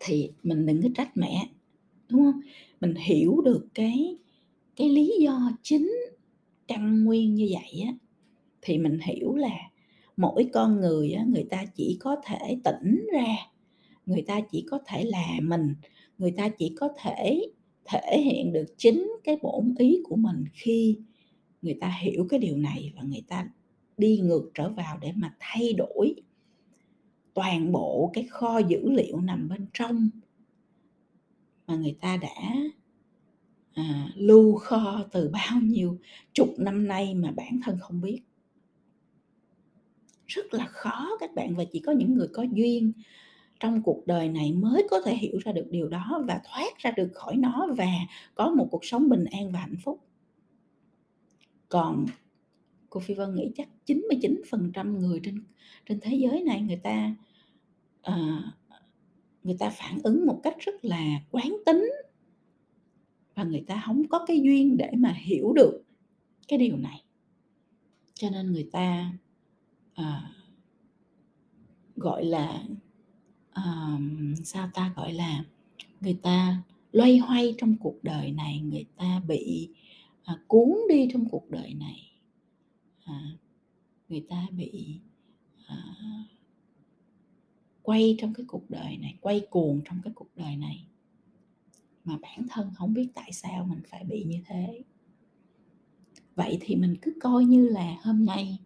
Thì 0.00 0.30
mình 0.42 0.66
đừng 0.66 0.82
có 0.82 0.88
trách 0.94 1.16
mẹ 1.16 1.48
đúng 2.08 2.22
không? 2.22 2.40
Mình 2.80 2.94
hiểu 2.94 3.40
được 3.44 3.68
cái 3.74 4.16
cái 4.76 4.88
lý 4.88 5.12
do 5.20 5.50
chính 5.62 5.92
căn 6.68 7.04
nguyên 7.04 7.34
như 7.34 7.48
vậy 7.50 7.82
á 7.86 7.92
thì 8.62 8.78
mình 8.78 8.98
hiểu 9.02 9.34
là 9.34 9.70
mỗi 10.16 10.50
con 10.52 10.80
người 10.80 11.12
á, 11.12 11.24
người 11.28 11.44
ta 11.50 11.64
chỉ 11.74 11.96
có 12.00 12.16
thể 12.24 12.58
tỉnh 12.64 13.06
ra 13.12 13.36
người 14.08 14.22
ta 14.22 14.40
chỉ 14.52 14.64
có 14.70 14.78
thể 14.86 15.04
là 15.04 15.38
mình 15.42 15.74
người 16.18 16.30
ta 16.30 16.48
chỉ 16.48 16.72
có 16.76 16.88
thể 17.02 17.48
thể 17.84 18.20
hiện 18.20 18.52
được 18.52 18.66
chính 18.76 19.12
cái 19.24 19.36
bổn 19.42 19.74
ý 19.78 20.00
của 20.04 20.16
mình 20.16 20.44
khi 20.52 20.98
người 21.62 21.78
ta 21.80 21.98
hiểu 22.02 22.26
cái 22.28 22.40
điều 22.40 22.56
này 22.56 22.92
và 22.96 23.02
người 23.02 23.22
ta 23.28 23.48
đi 23.96 24.18
ngược 24.18 24.50
trở 24.54 24.70
vào 24.70 24.98
để 25.00 25.12
mà 25.16 25.34
thay 25.38 25.72
đổi 25.72 26.14
toàn 27.34 27.72
bộ 27.72 28.10
cái 28.14 28.24
kho 28.24 28.58
dữ 28.58 28.90
liệu 28.90 29.20
nằm 29.20 29.48
bên 29.48 29.66
trong 29.72 30.10
mà 31.66 31.76
người 31.76 31.96
ta 32.00 32.16
đã 32.16 32.54
à, 33.72 34.12
lưu 34.14 34.54
kho 34.54 35.04
từ 35.12 35.28
bao 35.32 35.60
nhiêu 35.62 35.98
chục 36.32 36.48
năm 36.58 36.88
nay 36.88 37.14
mà 37.14 37.30
bản 37.30 37.60
thân 37.64 37.78
không 37.80 38.00
biết. 38.00 38.20
Rất 40.26 40.54
là 40.54 40.66
khó 40.66 41.16
các 41.20 41.34
bạn 41.34 41.56
và 41.56 41.64
chỉ 41.72 41.80
có 41.80 41.92
những 41.92 42.14
người 42.14 42.28
có 42.32 42.42
duyên 42.42 42.92
trong 43.60 43.82
cuộc 43.82 44.06
đời 44.06 44.28
này 44.28 44.52
mới 44.52 44.86
có 44.90 45.00
thể 45.00 45.14
hiểu 45.14 45.38
ra 45.44 45.52
được 45.52 45.66
điều 45.70 45.88
đó 45.88 46.22
và 46.28 46.40
thoát 46.44 46.78
ra 46.78 46.90
được 46.90 47.08
khỏi 47.14 47.36
nó 47.36 47.68
và 47.76 47.92
có 48.34 48.50
một 48.50 48.68
cuộc 48.70 48.84
sống 48.84 49.08
bình 49.08 49.24
an 49.24 49.52
và 49.52 49.60
hạnh 49.60 49.76
phúc. 49.84 50.00
Còn 51.68 52.06
cô 52.90 53.00
Phi 53.00 53.14
Vân 53.14 53.34
nghĩ 53.34 53.50
chắc 53.56 53.68
99% 53.86 54.98
người 54.98 55.20
trên 55.24 55.44
trên 55.88 56.00
thế 56.00 56.14
giới 56.14 56.42
này 56.44 56.60
người 56.60 56.80
ta 56.82 57.14
uh, 58.08 58.44
người 59.42 59.56
ta 59.58 59.70
phản 59.70 59.98
ứng 60.04 60.26
một 60.26 60.40
cách 60.42 60.56
rất 60.58 60.84
là 60.84 61.20
quán 61.30 61.56
tính 61.66 61.90
và 63.34 63.44
người 63.44 63.64
ta 63.66 63.82
không 63.86 64.08
có 64.08 64.24
cái 64.26 64.40
duyên 64.40 64.76
để 64.76 64.90
mà 64.96 65.12
hiểu 65.12 65.52
được 65.52 65.82
cái 66.48 66.58
điều 66.58 66.76
này. 66.76 67.04
Cho 68.14 68.30
nên 68.30 68.52
người 68.52 68.68
ta 68.72 69.12
uh, 70.00 70.04
gọi 71.96 72.24
là 72.24 72.64
sao 74.44 74.70
ta 74.74 74.92
gọi 74.96 75.12
là 75.12 75.44
người 76.00 76.18
ta 76.22 76.62
loay 76.92 77.18
hoay 77.18 77.54
trong 77.58 77.76
cuộc 77.76 77.96
đời 78.02 78.32
này 78.32 78.60
người 78.60 78.84
ta 78.96 79.22
bị 79.28 79.68
uh, 80.32 80.38
cuốn 80.48 80.74
đi 80.88 81.08
trong 81.12 81.28
cuộc 81.28 81.50
đời 81.50 81.74
này. 81.74 82.12
Uh, 83.04 83.38
người 84.08 84.24
ta 84.28 84.46
bị 84.52 85.00
uh, 85.72 86.26
quay 87.82 88.16
trong 88.18 88.34
cái 88.34 88.46
cuộc 88.48 88.70
đời 88.70 88.96
này 88.96 89.14
quay 89.20 89.40
cuồng 89.50 89.80
trong 89.84 90.00
cái 90.04 90.12
cuộc 90.16 90.30
đời 90.36 90.56
này. 90.56 90.84
Mà 92.04 92.18
bản 92.22 92.46
thân 92.50 92.70
không 92.74 92.94
biết 92.94 93.08
tại 93.14 93.32
sao 93.32 93.64
mình 93.64 93.80
phải 93.90 94.04
bị 94.04 94.24
như 94.24 94.38
thế. 94.46 94.82
Vậy 96.34 96.58
thì 96.60 96.76
mình 96.76 96.96
cứ 97.02 97.12
coi 97.20 97.44
như 97.44 97.68
là 97.68 97.96
hôm 98.02 98.24
nay 98.24 98.58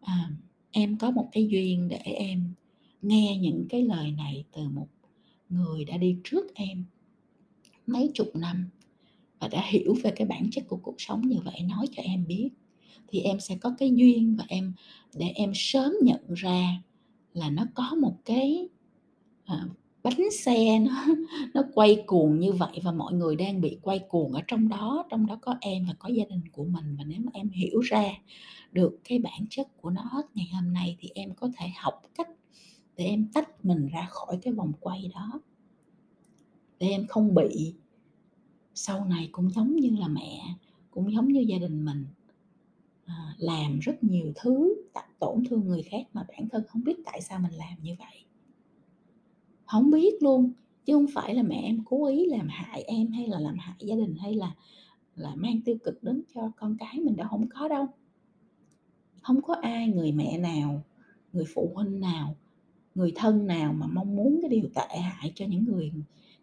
à, 0.00 0.30
em 0.70 0.98
có 0.98 1.10
một 1.10 1.28
cái 1.32 1.46
duyên 1.46 1.88
để 1.88 1.96
em 1.96 2.54
nghe 3.04 3.38
những 3.40 3.66
cái 3.68 3.82
lời 3.82 4.10
này 4.10 4.44
từ 4.52 4.68
một 4.68 4.86
người 5.48 5.84
đã 5.84 5.96
đi 5.96 6.16
trước 6.24 6.54
em 6.54 6.84
mấy 7.86 8.10
chục 8.14 8.36
năm 8.36 8.68
và 9.38 9.48
đã 9.48 9.62
hiểu 9.66 9.94
về 10.02 10.12
cái 10.16 10.26
bản 10.26 10.48
chất 10.52 10.64
của 10.68 10.76
cuộc 10.76 10.94
sống 10.98 11.28
như 11.28 11.36
vậy 11.44 11.60
nói 11.68 11.86
cho 11.96 12.02
em 12.02 12.26
biết 12.26 12.50
thì 13.08 13.20
em 13.20 13.40
sẽ 13.40 13.56
có 13.56 13.74
cái 13.78 13.90
duyên 13.94 14.36
và 14.36 14.44
em 14.48 14.72
để 15.14 15.26
em 15.34 15.52
sớm 15.54 15.92
nhận 16.02 16.34
ra 16.34 16.82
là 17.34 17.50
nó 17.50 17.66
có 17.74 17.94
một 18.00 18.14
cái 18.24 18.68
à, 19.44 19.66
bánh 20.02 20.30
xe 20.30 20.78
nó 20.78 21.06
nó 21.54 21.62
quay 21.74 22.02
cuồng 22.06 22.38
như 22.38 22.52
vậy 22.52 22.80
và 22.82 22.92
mọi 22.92 23.12
người 23.12 23.36
đang 23.36 23.60
bị 23.60 23.78
quay 23.82 23.98
cuồng 23.98 24.32
ở 24.32 24.40
trong 24.48 24.68
đó 24.68 25.06
trong 25.10 25.26
đó 25.26 25.38
có 25.42 25.54
em 25.60 25.84
và 25.88 25.94
có 25.98 26.08
gia 26.08 26.24
đình 26.24 26.42
của 26.52 26.64
mình. 26.64 26.96
Và 26.98 27.04
nếu 27.06 27.18
mà 27.24 27.30
em 27.34 27.48
hiểu 27.48 27.80
ra 27.80 28.04
được 28.72 28.98
cái 29.04 29.18
bản 29.18 29.46
chất 29.50 29.68
của 29.80 29.90
nó 29.90 30.22
ngày 30.34 30.48
hôm 30.52 30.72
nay 30.72 30.96
thì 31.00 31.08
em 31.14 31.34
có 31.34 31.50
thể 31.56 31.66
học 31.76 32.02
cách 32.14 32.28
để 32.96 33.04
em 33.04 33.28
tách 33.34 33.64
mình 33.64 33.88
ra 33.88 34.06
khỏi 34.10 34.38
cái 34.42 34.52
vòng 34.52 34.72
quay 34.80 35.10
đó. 35.14 35.40
Để 36.78 36.88
em 36.88 37.06
không 37.06 37.34
bị. 37.34 37.74
Sau 38.74 39.04
này 39.04 39.28
cũng 39.32 39.50
giống 39.50 39.76
như 39.76 39.90
là 39.90 40.08
mẹ 40.08 40.40
cũng 40.90 41.12
giống 41.12 41.28
như 41.28 41.40
gia 41.40 41.58
đình 41.58 41.84
mình. 41.84 42.06
À, 43.04 43.34
làm 43.38 43.78
rất 43.78 44.04
nhiều 44.04 44.32
thứ 44.36 44.74
tổn 45.24 45.44
thương 45.44 45.66
người 45.66 45.82
khác 45.82 46.06
mà 46.12 46.24
bản 46.28 46.48
thân 46.48 46.62
không 46.68 46.84
biết 46.84 46.96
tại 47.04 47.20
sao 47.20 47.38
mình 47.38 47.52
làm 47.52 47.82
như 47.82 47.94
vậy. 47.98 48.24
Không 49.66 49.90
biết 49.90 50.22
luôn 50.22 50.52
chứ 50.84 50.92
không 50.92 51.06
phải 51.14 51.34
là 51.34 51.42
mẹ 51.42 51.60
em 51.64 51.82
cố 51.84 52.06
ý 52.06 52.26
làm 52.26 52.48
hại 52.50 52.82
em 52.82 53.12
hay 53.12 53.26
là 53.26 53.40
làm 53.40 53.58
hại 53.58 53.76
gia 53.80 53.94
đình 53.94 54.14
hay 54.16 54.34
là 54.34 54.54
là 55.16 55.34
mang 55.34 55.60
tiêu 55.60 55.76
cực 55.84 56.02
đến 56.02 56.22
cho 56.34 56.50
con 56.56 56.76
cái 56.78 57.00
mình 57.00 57.16
đâu 57.16 57.28
không 57.30 57.48
có 57.48 57.68
đâu. 57.68 57.86
Không 59.22 59.42
có 59.42 59.54
ai 59.54 59.88
người 59.88 60.12
mẹ 60.12 60.38
nào 60.38 60.82
người 61.32 61.44
phụ 61.54 61.72
huynh 61.74 62.00
nào 62.00 62.36
người 62.94 63.12
thân 63.16 63.46
nào 63.46 63.72
mà 63.72 63.86
mong 63.86 64.16
muốn 64.16 64.38
cái 64.42 64.50
điều 64.50 64.68
tệ 64.74 64.98
hại 64.98 65.32
cho 65.34 65.46
những 65.46 65.64
người 65.64 65.92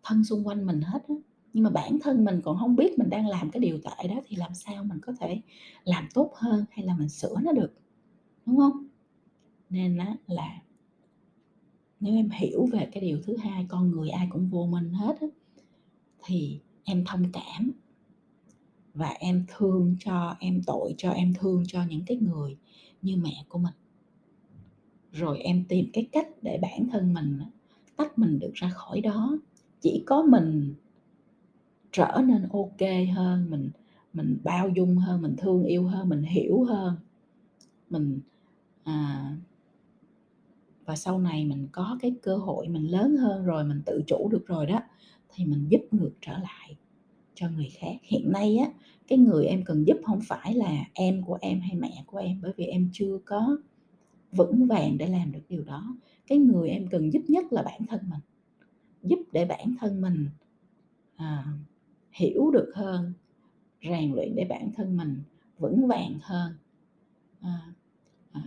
thân 0.03 0.23
xung 0.23 0.47
quanh 0.47 0.65
mình 0.65 0.81
hết 0.81 0.99
á. 1.07 1.15
Nhưng 1.53 1.63
mà 1.63 1.69
bản 1.69 1.99
thân 2.01 2.25
mình 2.25 2.41
còn 2.43 2.57
không 2.57 2.75
biết 2.75 2.99
mình 2.99 3.09
đang 3.09 3.27
làm 3.27 3.51
cái 3.51 3.59
điều 3.59 3.77
tệ 3.77 4.07
đó 4.07 4.15
thì 4.27 4.35
làm 4.35 4.53
sao 4.53 4.83
mình 4.83 4.99
có 5.01 5.13
thể 5.19 5.41
làm 5.83 6.07
tốt 6.13 6.31
hơn 6.35 6.65
hay 6.71 6.85
là 6.85 6.95
mình 6.97 7.09
sửa 7.09 7.35
nó 7.43 7.51
được 7.51 7.73
đúng 8.45 8.57
không? 8.57 8.87
Nên 9.69 9.97
đó 9.97 10.15
là 10.27 10.61
nếu 11.99 12.15
em 12.15 12.29
hiểu 12.29 12.65
về 12.65 12.89
cái 12.91 13.01
điều 13.01 13.19
thứ 13.23 13.37
hai 13.37 13.65
con 13.69 13.91
người 13.91 14.09
ai 14.09 14.27
cũng 14.31 14.49
vô 14.49 14.65
minh 14.65 14.93
hết 14.93 15.21
á, 15.21 15.27
thì 16.25 16.59
em 16.83 17.03
thông 17.05 17.31
cảm 17.33 17.71
và 18.93 19.09
em 19.09 19.45
thương 19.57 19.95
cho 19.99 20.35
em 20.39 20.61
tội 20.67 20.95
cho 20.97 21.11
em 21.11 21.33
thương 21.39 21.63
cho 21.67 21.83
những 21.89 22.03
cái 22.05 22.17
người 22.17 22.57
như 23.01 23.17
mẹ 23.17 23.45
của 23.49 23.59
mình 23.59 23.73
rồi 25.11 25.39
em 25.39 25.63
tìm 25.69 25.85
cái 25.93 26.07
cách 26.11 26.27
để 26.41 26.59
bản 26.61 26.87
thân 26.91 27.13
mình 27.13 27.39
tách 27.97 28.19
mình 28.19 28.39
được 28.39 28.51
ra 28.53 28.69
khỏi 28.69 29.01
đó. 29.01 29.37
Chỉ 29.81 30.03
có 30.05 30.21
mình 30.21 30.73
trở 31.91 32.21
nên 32.25 32.47
ok 32.51 32.89
hơn 33.15 33.49
mình 33.49 33.69
mình 34.13 34.37
bao 34.43 34.69
dung 34.69 34.97
hơn 34.97 35.21
mình 35.21 35.35
thương 35.37 35.63
yêu 35.63 35.87
hơn 35.87 36.09
mình 36.09 36.23
hiểu 36.23 36.63
hơn. 36.63 36.95
Mình 37.89 38.19
à, 38.83 39.35
và 40.85 40.95
sau 40.95 41.19
này 41.19 41.45
mình 41.45 41.67
có 41.71 41.97
cái 42.01 42.15
cơ 42.21 42.37
hội 42.37 42.67
mình 42.67 42.91
lớn 42.91 43.17
hơn 43.17 43.45
rồi 43.45 43.63
mình 43.63 43.81
tự 43.85 44.01
chủ 44.07 44.29
được 44.31 44.47
rồi 44.47 44.65
đó 44.65 44.79
thì 45.29 45.45
mình 45.45 45.65
giúp 45.69 45.81
ngược 45.91 46.11
trở 46.21 46.33
lại 46.33 46.75
cho 47.35 47.49
người 47.49 47.69
khác. 47.79 47.95
Hiện 48.03 48.31
nay 48.31 48.57
á 48.57 48.71
cái 49.07 49.17
người 49.17 49.45
em 49.45 49.63
cần 49.65 49.87
giúp 49.87 49.97
không 50.03 50.19
phải 50.23 50.53
là 50.53 50.85
em 50.93 51.23
của 51.23 51.37
em 51.41 51.59
hay 51.61 51.75
mẹ 51.75 52.03
của 52.05 52.17
em 52.17 52.39
bởi 52.41 52.51
vì 52.57 52.65
em 52.65 52.89
chưa 52.93 53.19
có 53.25 53.57
vững 54.31 54.67
vàng 54.67 54.97
để 54.97 55.07
làm 55.07 55.31
được 55.31 55.41
điều 55.49 55.63
đó. 55.63 55.97
Cái 56.27 56.37
người 56.37 56.69
em 56.69 56.87
cần 56.87 57.13
giúp 57.13 57.21
nhất 57.27 57.53
là 57.53 57.63
bản 57.63 57.81
thân 57.87 57.99
mình 58.09 58.19
giúp 59.03 59.19
để 59.31 59.45
bản 59.45 59.75
thân 59.79 60.01
mình 60.01 60.29
à, 61.15 61.45
hiểu 62.11 62.51
được 62.51 62.71
hơn 62.75 63.13
rèn 63.83 64.13
luyện 64.13 64.35
để 64.35 64.45
bản 64.49 64.71
thân 64.75 64.97
mình 64.97 65.21
vững 65.57 65.87
vàng 65.87 66.17
hơn 66.21 66.53
à, 67.41 67.73
à, 68.31 68.41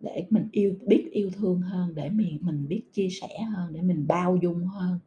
để 0.00 0.26
mình 0.30 0.48
yêu 0.52 0.74
biết 0.86 1.08
yêu 1.12 1.30
thương 1.30 1.60
hơn 1.60 1.94
để 1.94 2.10
mình 2.10 2.38
mình 2.40 2.68
biết 2.68 2.82
chia 2.92 3.08
sẻ 3.20 3.42
hơn 3.42 3.72
để 3.72 3.82
mình 3.82 4.06
bao 4.08 4.36
dung 4.42 4.66
hơn. 4.66 4.98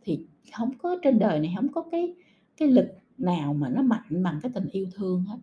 Thì 0.00 0.26
không 0.56 0.78
có 0.78 0.96
trên 1.02 1.18
đời 1.18 1.40
này 1.40 1.52
không 1.56 1.72
có 1.72 1.84
cái 1.90 2.14
cái 2.56 2.68
lực 2.68 2.86
nào 3.18 3.54
mà 3.54 3.68
nó 3.68 3.82
mạnh 3.82 4.22
bằng 4.22 4.38
cái 4.42 4.52
tình 4.54 4.68
yêu 4.68 4.86
thương 4.94 5.24
hết. 5.24 5.38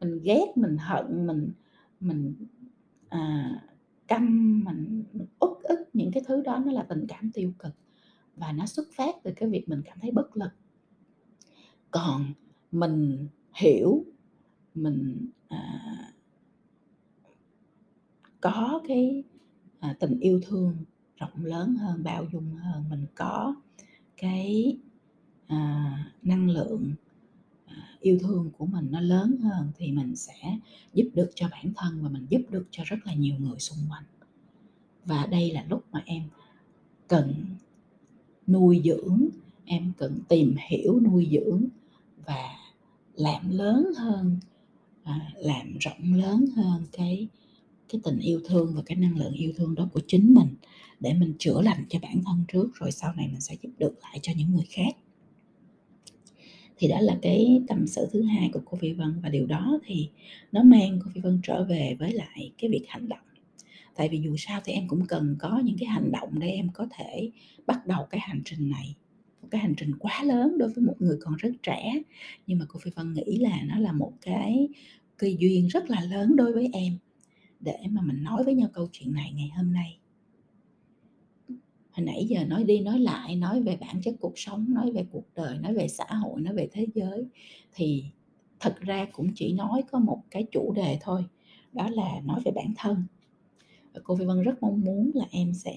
Mình 0.00 0.18
ghét 0.22 0.46
mình 0.56 0.76
hận 0.76 1.26
mình 1.26 1.50
mình 2.00 2.34
à, 3.14 3.50
căm 4.08 4.60
mình, 4.64 5.04
mình 5.12 5.26
uất 5.40 5.62
ức 5.62 5.78
những 5.92 6.10
cái 6.12 6.22
thứ 6.26 6.42
đó 6.42 6.62
nó 6.66 6.72
là 6.72 6.82
tình 6.82 7.06
cảm 7.08 7.30
tiêu 7.34 7.52
cực 7.58 7.72
và 8.36 8.52
nó 8.52 8.66
xuất 8.66 8.88
phát 8.96 9.14
từ 9.22 9.32
cái 9.36 9.48
việc 9.48 9.68
mình 9.68 9.82
cảm 9.84 9.98
thấy 10.00 10.10
bất 10.10 10.36
lực. 10.36 10.50
Còn 11.90 12.32
mình 12.72 13.28
hiểu 13.54 14.04
mình 14.74 15.28
à, 15.48 16.12
có 18.40 18.80
cái 18.88 19.24
à, 19.80 19.96
tình 20.00 20.20
yêu 20.20 20.40
thương 20.46 20.76
rộng 21.16 21.44
lớn 21.44 21.74
hơn 21.74 22.04
bao 22.04 22.26
dung 22.32 22.54
hơn 22.54 22.84
mình 22.90 23.06
có 23.14 23.54
cái 24.16 24.78
à, 25.46 26.12
năng 26.22 26.50
lượng 26.50 26.94
yêu 28.04 28.18
thương 28.22 28.50
của 28.58 28.66
mình 28.66 28.88
nó 28.90 29.00
lớn 29.00 29.36
hơn 29.42 29.72
thì 29.78 29.92
mình 29.92 30.16
sẽ 30.16 30.58
giúp 30.94 31.08
được 31.14 31.30
cho 31.34 31.48
bản 31.50 31.72
thân 31.76 32.02
và 32.02 32.08
mình 32.08 32.26
giúp 32.28 32.42
được 32.50 32.66
cho 32.70 32.82
rất 32.86 32.96
là 33.04 33.14
nhiều 33.14 33.36
người 33.38 33.58
xung 33.58 33.78
quanh. 33.90 34.04
Và 35.04 35.26
đây 35.26 35.50
là 35.50 35.64
lúc 35.68 35.84
mà 35.92 36.02
em 36.06 36.22
cần 37.08 37.44
nuôi 38.46 38.82
dưỡng 38.84 39.28
em 39.64 39.92
cần 39.98 40.20
tìm 40.28 40.54
hiểu 40.68 41.00
nuôi 41.00 41.28
dưỡng 41.32 41.64
và 42.26 42.56
làm 43.14 43.50
lớn 43.50 43.86
hơn 43.98 44.38
à, 45.02 45.32
làm 45.36 45.78
rộng 45.80 46.14
lớn 46.14 46.46
hơn 46.56 46.82
cái 46.92 47.28
cái 47.88 48.00
tình 48.04 48.18
yêu 48.18 48.40
thương 48.44 48.74
và 48.76 48.82
cái 48.86 48.96
năng 48.96 49.18
lượng 49.18 49.32
yêu 49.32 49.52
thương 49.56 49.74
đó 49.74 49.88
của 49.92 50.00
chính 50.06 50.34
mình 50.34 50.54
để 51.00 51.14
mình 51.14 51.34
chữa 51.38 51.62
lành 51.62 51.84
cho 51.88 51.98
bản 52.02 52.22
thân 52.26 52.44
trước 52.52 52.68
rồi 52.74 52.92
sau 52.92 53.14
này 53.14 53.28
mình 53.28 53.40
sẽ 53.40 53.56
giúp 53.62 53.70
được 53.78 53.94
lại 54.02 54.18
cho 54.22 54.32
những 54.36 54.54
người 54.54 54.66
khác 54.70 54.96
thì 56.76 56.88
đó 56.88 57.00
là 57.00 57.18
cái 57.22 57.62
tâm 57.68 57.86
sự 57.86 58.08
thứ 58.12 58.22
hai 58.22 58.50
của 58.52 58.60
cô 58.64 58.78
Phi 58.78 58.92
Vân. 58.92 59.20
Và 59.22 59.28
điều 59.28 59.46
đó 59.46 59.78
thì 59.86 60.08
nó 60.52 60.62
mang 60.62 60.98
cô 61.04 61.10
Phi 61.14 61.20
Vân 61.20 61.40
trở 61.42 61.64
về 61.64 61.96
với 61.98 62.12
lại 62.12 62.52
cái 62.58 62.70
việc 62.70 62.84
hành 62.88 63.08
động. 63.08 63.18
Tại 63.96 64.08
vì 64.08 64.20
dù 64.20 64.36
sao 64.38 64.60
thì 64.64 64.72
em 64.72 64.88
cũng 64.88 65.06
cần 65.06 65.36
có 65.38 65.60
những 65.64 65.76
cái 65.78 65.88
hành 65.88 66.12
động 66.12 66.38
để 66.38 66.50
em 66.50 66.68
có 66.74 66.86
thể 66.90 67.30
bắt 67.66 67.86
đầu 67.86 68.06
cái 68.10 68.20
hành 68.20 68.42
trình 68.44 68.70
này. 68.70 68.94
Một 69.42 69.48
cái 69.50 69.60
hành 69.60 69.74
trình 69.76 69.92
quá 69.98 70.22
lớn 70.24 70.58
đối 70.58 70.68
với 70.68 70.84
một 70.84 70.94
người 70.98 71.16
còn 71.20 71.36
rất 71.36 71.50
trẻ. 71.62 72.02
Nhưng 72.46 72.58
mà 72.58 72.64
cô 72.68 72.80
Phi 72.80 72.90
Vân 72.96 73.12
nghĩ 73.12 73.38
là 73.38 73.62
nó 73.66 73.78
là 73.78 73.92
một 73.92 74.12
cái 74.20 74.68
cái 75.18 75.36
duyên 75.38 75.66
rất 75.66 75.90
là 75.90 76.00
lớn 76.00 76.36
đối 76.36 76.52
với 76.52 76.68
em. 76.72 76.98
Để 77.60 77.78
mà 77.90 78.02
mình 78.02 78.22
nói 78.22 78.44
với 78.44 78.54
nhau 78.54 78.68
câu 78.72 78.88
chuyện 78.92 79.12
này 79.12 79.32
ngày 79.36 79.50
hôm 79.56 79.72
nay 79.72 79.98
hồi 81.96 82.06
nãy 82.06 82.26
giờ 82.28 82.44
nói 82.44 82.64
đi 82.64 82.80
nói 82.80 83.00
lại, 83.00 83.36
nói 83.36 83.62
về 83.62 83.76
bản 83.76 84.02
chất 84.02 84.14
cuộc 84.20 84.32
sống, 84.36 84.66
nói 84.74 84.92
về 84.92 85.04
cuộc 85.12 85.24
đời, 85.34 85.58
nói 85.58 85.74
về 85.74 85.88
xã 85.88 86.04
hội, 86.04 86.40
nói 86.40 86.54
về 86.54 86.68
thế 86.72 86.86
giới. 86.94 87.24
Thì 87.74 88.04
thật 88.60 88.76
ra 88.80 89.06
cũng 89.12 89.30
chỉ 89.34 89.52
nói 89.52 89.82
có 89.92 89.98
một 89.98 90.22
cái 90.30 90.46
chủ 90.52 90.72
đề 90.72 90.98
thôi, 91.00 91.24
đó 91.72 91.88
là 91.90 92.20
nói 92.24 92.40
về 92.44 92.52
bản 92.54 92.72
thân. 92.76 93.04
Và 93.94 94.00
cô 94.04 94.16
Phi 94.16 94.24
Vân 94.24 94.42
rất 94.42 94.62
mong 94.62 94.80
muốn 94.80 95.10
là 95.14 95.24
em 95.30 95.54
sẽ 95.54 95.76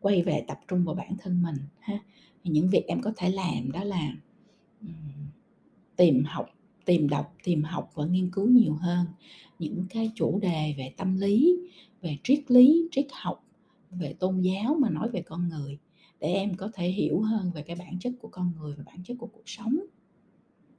quay 0.00 0.22
về 0.22 0.44
tập 0.48 0.58
trung 0.68 0.84
vào 0.84 0.94
bản 0.94 1.16
thân 1.18 1.42
mình, 1.42 1.56
ha. 1.78 1.98
Những 2.44 2.70
việc 2.70 2.84
em 2.86 3.02
có 3.02 3.12
thể 3.16 3.30
làm 3.30 3.72
đó 3.72 3.84
là 3.84 4.12
tìm 5.96 6.24
học, 6.24 6.46
tìm 6.84 7.08
đọc, 7.08 7.34
tìm 7.44 7.62
học 7.62 7.90
và 7.94 8.06
nghiên 8.06 8.30
cứu 8.30 8.48
nhiều 8.48 8.74
hơn. 8.74 9.06
Những 9.58 9.86
cái 9.90 10.10
chủ 10.14 10.38
đề 10.42 10.74
về 10.78 10.92
tâm 10.96 11.16
lý, 11.16 11.58
về 12.02 12.16
triết 12.24 12.50
lý, 12.50 12.88
triết 12.90 13.06
học 13.12 13.44
về 13.90 14.12
tôn 14.12 14.40
giáo 14.40 14.76
mà 14.80 14.90
nói 14.90 15.10
về 15.10 15.22
con 15.22 15.48
người 15.48 15.78
để 16.20 16.32
em 16.32 16.54
có 16.56 16.70
thể 16.74 16.88
hiểu 16.88 17.20
hơn 17.20 17.50
về 17.54 17.62
cái 17.62 17.76
bản 17.76 17.98
chất 17.98 18.12
của 18.20 18.28
con 18.28 18.52
người 18.58 18.74
và 18.76 18.84
bản 18.86 19.02
chất 19.04 19.16
của 19.18 19.26
cuộc 19.26 19.42
sống. 19.46 19.76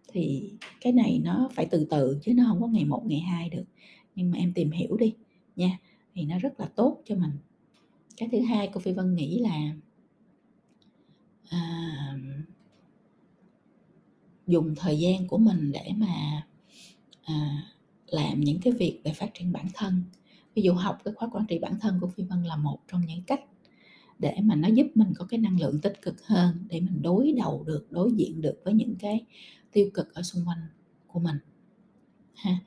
Thì 0.08 0.54
cái 0.82 0.94
này 0.94 1.22
nó 1.24 1.50
phải 1.54 1.66
từ 1.66 1.88
từ 1.90 2.20
chứ 2.22 2.34
nó 2.34 2.44
không 2.48 2.62
có 2.62 2.68
ngày 2.68 2.86
một 2.86 3.04
ngày 3.06 3.20
hai 3.20 3.50
được. 3.50 3.66
Nhưng 4.16 4.32
mà 4.32 4.38
em 4.38 4.54
tìm 4.54 4.72
hiểu 4.72 4.98
đi 4.98 5.14
nha 5.56 5.80
thì 6.14 6.26
nó 6.26 6.40
rất 6.40 6.60
là 6.60 6.66
tốt 6.66 7.02
cho 7.06 7.16
mình. 7.16 7.32
Cái 8.18 8.30
thứ 8.32 8.40
hai 8.40 8.70
cô 8.74 8.80
phi 8.80 8.92
vân 8.92 9.16
nghĩ 9.16 9.40
là 9.40 9.74
à, 11.50 12.18
dùng 14.48 14.76
thời 14.76 15.00
gian 15.00 15.28
của 15.28 15.38
mình 15.38 15.72
để 15.72 15.92
mà 15.98 16.48
à, 17.24 17.64
làm 18.08 18.40
những 18.40 18.60
cái 18.62 18.74
việc 18.74 19.02
về 19.04 19.14
phát 19.14 19.32
triển 19.34 19.52
bản 19.52 19.66
thân 19.74 20.04
ví 20.60 20.64
dụ 20.64 20.74
học 20.74 20.98
cái 21.04 21.14
khóa 21.14 21.30
quản 21.32 21.46
trị 21.46 21.60
bản 21.60 21.80
thân 21.80 21.98
của 22.02 22.08
phi 22.08 22.24
vân 22.24 22.44
là 22.44 22.56
một 22.56 22.80
trong 22.92 23.06
những 23.06 23.24
cách 23.24 23.42
để 24.20 24.38
mà 24.44 24.56
nó 24.56 24.68
giúp 24.68 24.88
mình 24.96 25.14
có 25.18 25.26
cái 25.26 25.40
năng 25.40 25.60
lượng 25.60 25.80
tích 25.82 26.02
cực 26.02 26.26
hơn 26.26 26.66
để 26.70 26.80
mình 26.80 27.02
đối 27.02 27.32
đầu 27.32 27.64
được 27.68 27.88
đối 27.92 28.12
diện 28.12 28.42
được 28.42 28.62
với 28.64 28.74
những 28.74 28.96
cái 29.00 29.26
tiêu 29.72 29.90
cực 29.94 30.14
ở 30.14 30.22
xung 30.22 30.48
quanh 30.48 30.58
của 31.08 31.20
mình. 31.20 31.36
Ha 32.36 32.58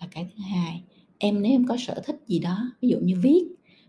là 0.00 0.06
cái 0.10 0.24
thứ 0.24 0.42
hai. 0.42 0.82
Em 1.18 1.42
nếu 1.42 1.52
em 1.52 1.66
có 1.66 1.76
sở 1.78 2.02
thích 2.06 2.16
gì 2.26 2.38
đó 2.38 2.72
ví 2.80 2.88
dụ 2.88 2.98
như 2.98 3.14
viết 3.22 3.44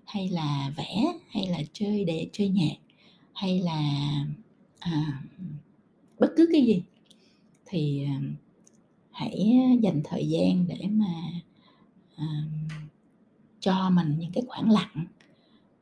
hay 0.06 0.30
là 0.30 0.74
vẽ 0.78 1.06
hay 1.30 1.48
là 1.48 1.60
chơi 1.74 2.06
để 2.06 2.30
chơi 2.32 2.50
nhạc 2.50 2.76
hay 3.34 3.60
là 3.60 3.82
à, 4.80 5.24
bất 6.20 6.34
cứ 6.38 6.50
cái 6.52 6.62
gì 6.62 6.84
thì 7.66 8.06
à, 8.06 8.22
hãy 9.12 9.60
dành 9.82 10.02
thời 10.04 10.30
gian 10.30 10.66
để 10.68 10.88
mà 10.90 11.14
à, 12.16 12.44
cho 13.62 13.90
mình 13.90 14.16
những 14.20 14.32
cái 14.32 14.44
khoảng 14.48 14.72
lặng 14.72 15.06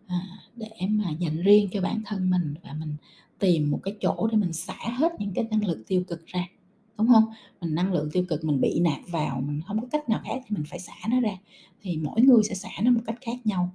à, 0.07 0.27
để 0.55 0.87
mà 0.89 1.11
dành 1.19 1.41
riêng 1.41 1.69
cho 1.71 1.81
bản 1.81 2.01
thân 2.05 2.29
mình 2.29 2.53
và 2.63 2.73
mình 2.73 2.95
tìm 3.39 3.71
một 3.71 3.79
cái 3.83 3.95
chỗ 4.01 4.27
để 4.31 4.37
mình 4.37 4.53
xả 4.53 4.77
hết 4.97 5.11
những 5.19 5.31
cái 5.33 5.47
năng 5.51 5.65
lượng 5.65 5.83
tiêu 5.87 6.03
cực 6.07 6.25
ra 6.25 6.47
đúng 6.99 7.07
không? 7.07 7.23
Mình 7.61 7.75
năng 7.75 7.93
lượng 7.93 8.09
tiêu 8.11 8.23
cực 8.29 8.43
mình 8.43 8.61
bị 8.61 8.79
nạp 8.79 8.99
vào 9.07 9.41
mình 9.41 9.61
không 9.67 9.81
có 9.81 9.87
cách 9.91 10.09
nào 10.09 10.21
khác 10.23 10.41
thì 10.47 10.55
mình 10.55 10.65
phải 10.69 10.79
xả 10.79 10.93
nó 11.09 11.19
ra. 11.19 11.37
Thì 11.81 11.97
mỗi 11.97 12.21
người 12.21 12.43
sẽ 12.43 12.53
xả 12.55 12.69
nó 12.83 12.91
một 12.91 13.01
cách 13.05 13.17
khác 13.21 13.45
nhau. 13.45 13.69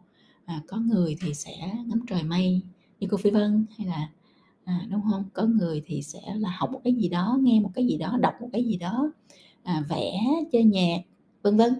À, 0.44 0.60
có 0.68 0.76
người 0.76 1.16
thì 1.20 1.34
sẽ 1.34 1.72
ngắm 1.86 2.04
trời 2.08 2.22
mây 2.22 2.60
như 3.00 3.08
cô 3.10 3.16
phi 3.16 3.30
vân 3.30 3.66
hay 3.78 3.86
là 3.86 4.08
à, 4.64 4.86
đúng 4.90 5.00
không? 5.10 5.24
Có 5.32 5.44
người 5.46 5.82
thì 5.86 6.02
sẽ 6.02 6.20
là 6.34 6.50
học 6.58 6.72
một 6.72 6.80
cái 6.84 6.92
gì 6.92 7.08
đó 7.08 7.38
nghe 7.40 7.60
một 7.60 7.70
cái 7.74 7.86
gì 7.86 7.96
đó 7.96 8.16
đọc 8.20 8.34
một 8.40 8.48
cái 8.52 8.64
gì 8.64 8.76
đó 8.76 9.12
à, 9.62 9.84
vẽ 9.88 10.20
chơi 10.52 10.64
nhạc 10.64 10.98
vân 11.42 11.56
vân 11.56 11.74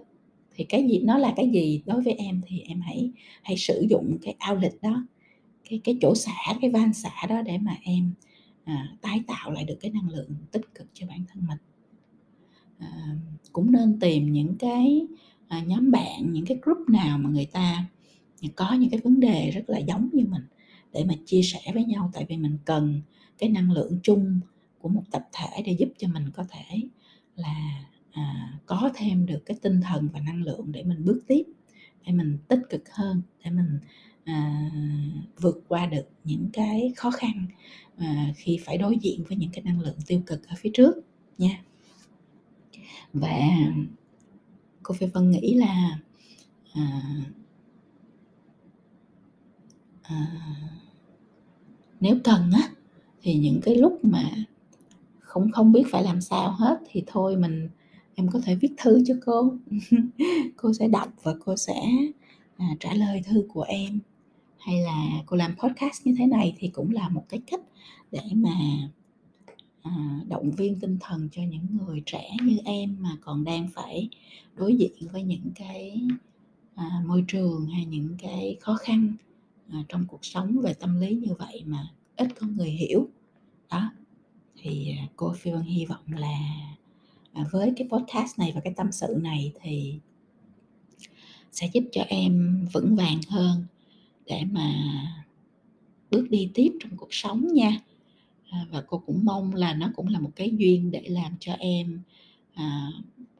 thì 0.55 0.63
cái 0.63 0.87
gì 0.87 0.99
nó 0.99 1.17
là 1.17 1.33
cái 1.35 1.49
gì 1.49 1.81
đối 1.85 2.01
với 2.01 2.13
em 2.13 2.41
thì 2.47 2.59
em 2.59 2.81
hãy 2.81 3.11
hãy 3.43 3.57
sử 3.57 3.85
dụng 3.89 4.17
cái 4.21 4.35
ao 4.39 4.55
lịch 4.55 4.81
đó 4.81 5.05
cái 5.69 5.81
cái 5.83 5.97
chỗ 6.01 6.15
xả 6.15 6.53
cái 6.61 6.69
van 6.69 6.93
xả 6.93 7.25
đó 7.29 7.41
để 7.41 7.57
mà 7.57 7.77
em 7.83 8.13
à, 8.63 8.95
tái 9.01 9.21
tạo 9.27 9.51
lại 9.51 9.63
được 9.63 9.77
cái 9.81 9.91
năng 9.91 10.09
lượng 10.09 10.29
tích 10.51 10.75
cực 10.75 10.87
cho 10.93 11.07
bản 11.07 11.23
thân 11.27 11.47
mình. 11.47 11.57
À, 12.79 13.15
cũng 13.51 13.71
nên 13.71 13.99
tìm 13.99 14.31
những 14.31 14.55
cái 14.59 15.07
à, 15.47 15.63
nhóm 15.67 15.91
bạn 15.91 16.33
những 16.33 16.45
cái 16.45 16.57
group 16.61 16.89
nào 16.89 17.17
mà 17.17 17.29
người 17.29 17.45
ta 17.45 17.85
có 18.55 18.73
những 18.73 18.89
cái 18.89 18.99
vấn 18.99 19.19
đề 19.19 19.51
rất 19.51 19.63
là 19.67 19.77
giống 19.77 20.09
như 20.13 20.25
mình 20.25 20.43
để 20.93 21.05
mà 21.05 21.13
chia 21.25 21.41
sẻ 21.41 21.59
với 21.73 21.83
nhau. 21.83 22.11
Tại 22.13 22.25
vì 22.29 22.37
mình 22.37 22.57
cần 22.65 23.01
cái 23.37 23.49
năng 23.49 23.71
lượng 23.71 23.99
chung 24.03 24.39
của 24.79 24.89
một 24.89 25.03
tập 25.11 25.27
thể 25.33 25.61
để 25.65 25.71
giúp 25.71 25.89
cho 25.97 26.07
mình 26.07 26.31
có 26.33 26.43
thể 26.49 26.79
là 27.35 27.83
à, 28.15 28.53
có 28.65 28.91
thêm 28.95 29.25
được 29.25 29.39
cái 29.45 29.57
tinh 29.61 29.81
thần 29.81 30.09
và 30.13 30.19
năng 30.19 30.43
lượng 30.43 30.71
để 30.71 30.83
mình 30.83 31.05
bước 31.05 31.21
tiếp 31.27 31.43
để 32.05 32.13
mình 32.13 32.37
tích 32.47 32.59
cực 32.69 32.89
hơn 32.91 33.21
để 33.43 33.51
mình 33.51 33.79
à, 34.23 34.69
vượt 35.41 35.63
qua 35.67 35.85
được 35.85 36.05
những 36.23 36.49
cái 36.53 36.93
khó 36.95 37.11
khăn 37.11 37.47
à, 37.97 38.33
khi 38.35 38.59
phải 38.65 38.77
đối 38.77 38.97
diện 38.97 39.23
với 39.27 39.37
những 39.37 39.49
cái 39.53 39.63
năng 39.63 39.81
lượng 39.81 39.97
tiêu 40.07 40.21
cực 40.25 40.47
ở 40.47 40.55
phía 40.57 40.69
trước 40.73 40.95
nha. 41.37 41.63
Và 43.13 43.39
cô 44.83 44.95
phi 44.95 45.07
vân 45.07 45.31
nghĩ 45.31 45.53
là 45.53 45.99
à, 46.73 47.01
à, 50.01 50.27
nếu 51.99 52.17
cần 52.23 52.51
á 52.51 52.69
thì 53.21 53.35
những 53.35 53.59
cái 53.63 53.75
lúc 53.75 54.05
mà 54.05 54.31
không 55.19 55.51
không 55.51 55.71
biết 55.71 55.83
phải 55.91 56.03
làm 56.03 56.21
sao 56.21 56.51
hết 56.51 56.79
thì 56.91 57.03
thôi 57.07 57.35
mình 57.35 57.69
em 58.15 58.27
có 58.27 58.39
thể 58.43 58.55
viết 58.55 58.71
thư 58.77 59.03
cho 59.05 59.13
cô. 59.25 59.53
Cô 60.55 60.73
sẽ 60.73 60.87
đọc 60.87 61.13
và 61.23 61.35
cô 61.45 61.55
sẽ 61.57 61.81
à, 62.57 62.75
trả 62.79 62.93
lời 62.93 63.21
thư 63.25 63.45
của 63.53 63.61
em. 63.61 63.99
Hay 64.57 64.81
là 64.81 65.23
cô 65.25 65.37
làm 65.37 65.55
podcast 65.57 66.05
như 66.05 66.15
thế 66.17 66.25
này 66.25 66.55
thì 66.57 66.67
cũng 66.67 66.91
là 66.91 67.09
một 67.09 67.23
cái 67.29 67.41
cách 67.47 67.61
để 68.11 68.21
mà 68.33 68.55
à, 69.81 70.19
động 70.27 70.51
viên 70.51 70.79
tinh 70.79 70.97
thần 70.99 71.29
cho 71.31 71.41
những 71.43 71.67
người 71.71 72.03
trẻ 72.05 72.29
như 72.43 72.57
em 72.65 72.97
mà 72.99 73.17
còn 73.21 73.43
đang 73.43 73.67
phải 73.73 74.09
đối 74.55 74.75
diện 74.75 74.91
với 75.11 75.23
những 75.23 75.51
cái 75.55 76.01
à, 76.75 77.01
môi 77.05 77.25
trường 77.27 77.67
hay 77.67 77.85
những 77.85 78.15
cái 78.19 78.57
khó 78.59 78.75
khăn 78.75 79.13
à, 79.69 79.83
trong 79.89 80.05
cuộc 80.07 80.25
sống 80.25 80.61
về 80.63 80.73
tâm 80.73 80.99
lý 80.99 81.15
như 81.15 81.33
vậy 81.39 81.63
mà 81.65 81.87
ít 82.15 82.27
có 82.39 82.47
người 82.47 82.69
hiểu. 82.69 83.07
Đó. 83.71 83.91
Thì 84.57 84.95
à, 84.97 85.07
cô 85.15 85.33
phi 85.37 85.51
vân 85.51 85.61
hy 85.61 85.85
vọng 85.85 86.03
là 86.07 86.39
À, 87.35 87.45
với 87.51 87.73
cái 87.75 87.87
podcast 87.91 88.39
này 88.39 88.51
và 88.55 88.61
cái 88.61 88.73
tâm 88.75 88.91
sự 88.91 89.17
này 89.21 89.51
thì 89.61 89.99
sẽ 91.51 91.69
giúp 91.73 91.83
cho 91.91 92.01
em 92.07 92.65
vững 92.73 92.95
vàng 92.95 93.19
hơn 93.29 93.65
để 94.25 94.43
mà 94.51 94.73
bước 96.11 96.29
đi 96.29 96.49
tiếp 96.53 96.69
trong 96.79 96.97
cuộc 96.97 97.13
sống 97.13 97.47
nha. 97.53 97.79
À, 98.49 98.65
và 98.71 98.81
cô 98.87 99.03
cũng 99.05 99.19
mong 99.23 99.53
là 99.53 99.73
nó 99.73 99.91
cũng 99.95 100.07
là 100.07 100.19
một 100.19 100.31
cái 100.35 100.51
duyên 100.57 100.91
để 100.91 101.01
làm 101.07 101.33
cho 101.39 101.53
em 101.53 102.01
à, 102.53 102.91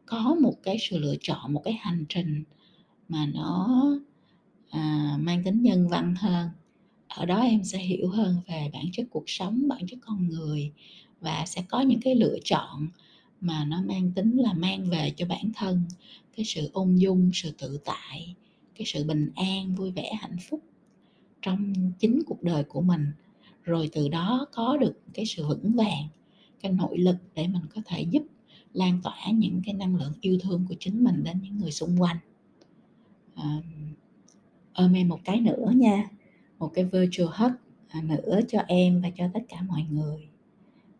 có 0.05 0.35
một 0.41 0.55
cái 0.63 0.77
sự 0.89 0.97
lựa 0.97 1.15
chọn 1.21 1.53
một 1.53 1.61
cái 1.63 1.73
hành 1.73 2.05
trình 2.09 2.43
mà 3.09 3.25
nó 3.25 3.83
à, 4.69 5.15
mang 5.19 5.43
tính 5.43 5.61
nhân 5.61 5.87
văn 5.87 6.15
hơn. 6.19 6.49
Ở 7.07 7.25
đó 7.25 7.39
em 7.39 7.63
sẽ 7.63 7.77
hiểu 7.77 8.09
hơn 8.09 8.37
về 8.47 8.69
bản 8.73 8.85
chất 8.93 9.07
cuộc 9.09 9.23
sống 9.27 9.67
bản 9.67 9.87
chất 9.87 9.97
con 10.01 10.29
người 10.29 10.71
và 11.21 11.43
sẽ 11.45 11.63
có 11.69 11.81
những 11.81 11.99
cái 12.01 12.15
lựa 12.15 12.37
chọn 12.43 12.87
mà 13.41 13.65
nó 13.65 13.81
mang 13.81 14.11
tính 14.11 14.37
là 14.37 14.53
mang 14.53 14.89
về 14.89 15.13
cho 15.17 15.25
bản 15.25 15.51
thân. 15.55 15.81
Cái 16.35 16.45
sự 16.45 16.69
ung 16.73 16.99
dung 16.99 17.29
sự 17.33 17.51
tự 17.57 17.79
tại 17.85 18.35
cái 18.75 18.85
sự 18.85 19.03
bình 19.03 19.31
an 19.35 19.75
vui 19.75 19.91
vẻ 19.91 20.13
hạnh 20.19 20.37
phúc 20.49 20.63
trong 21.41 21.73
chính 21.99 22.21
cuộc 22.27 22.43
đời 22.43 22.63
của 22.63 22.81
mình. 22.81 23.11
Rồi 23.63 23.89
từ 23.93 24.09
đó 24.09 24.45
có 24.53 24.77
được 24.77 24.99
cái 25.13 25.25
sự 25.25 25.47
vững 25.47 25.73
vàng 25.73 26.07
cái 26.61 26.71
nội 26.71 26.97
lực 26.97 27.15
để 27.35 27.47
mình 27.47 27.63
có 27.75 27.81
thể 27.85 28.01
giúp 28.01 28.23
lan 28.73 28.99
tỏa 29.03 29.17
những 29.33 29.61
cái 29.65 29.73
năng 29.73 29.95
lượng 29.95 30.13
yêu 30.21 30.39
thương 30.41 30.65
của 30.69 30.75
chính 30.79 31.03
mình 31.03 31.23
đến 31.23 31.39
những 31.43 31.57
người 31.57 31.71
xung 31.71 32.01
quanh. 32.01 32.17
À, 33.35 33.61
ôm 34.73 34.93
em 34.93 35.07
một 35.07 35.19
cái 35.23 35.41
nữa 35.41 35.71
nha. 35.75 36.09
Một 36.59 36.71
cái 36.73 36.85
virtual 36.85 37.29
hug 37.33 37.51
à, 37.87 38.01
nữa 38.01 38.39
cho 38.47 38.59
em 38.67 39.01
và 39.01 39.09
cho 39.09 39.25
tất 39.33 39.39
cả 39.49 39.61
mọi 39.61 39.85
người. 39.89 40.27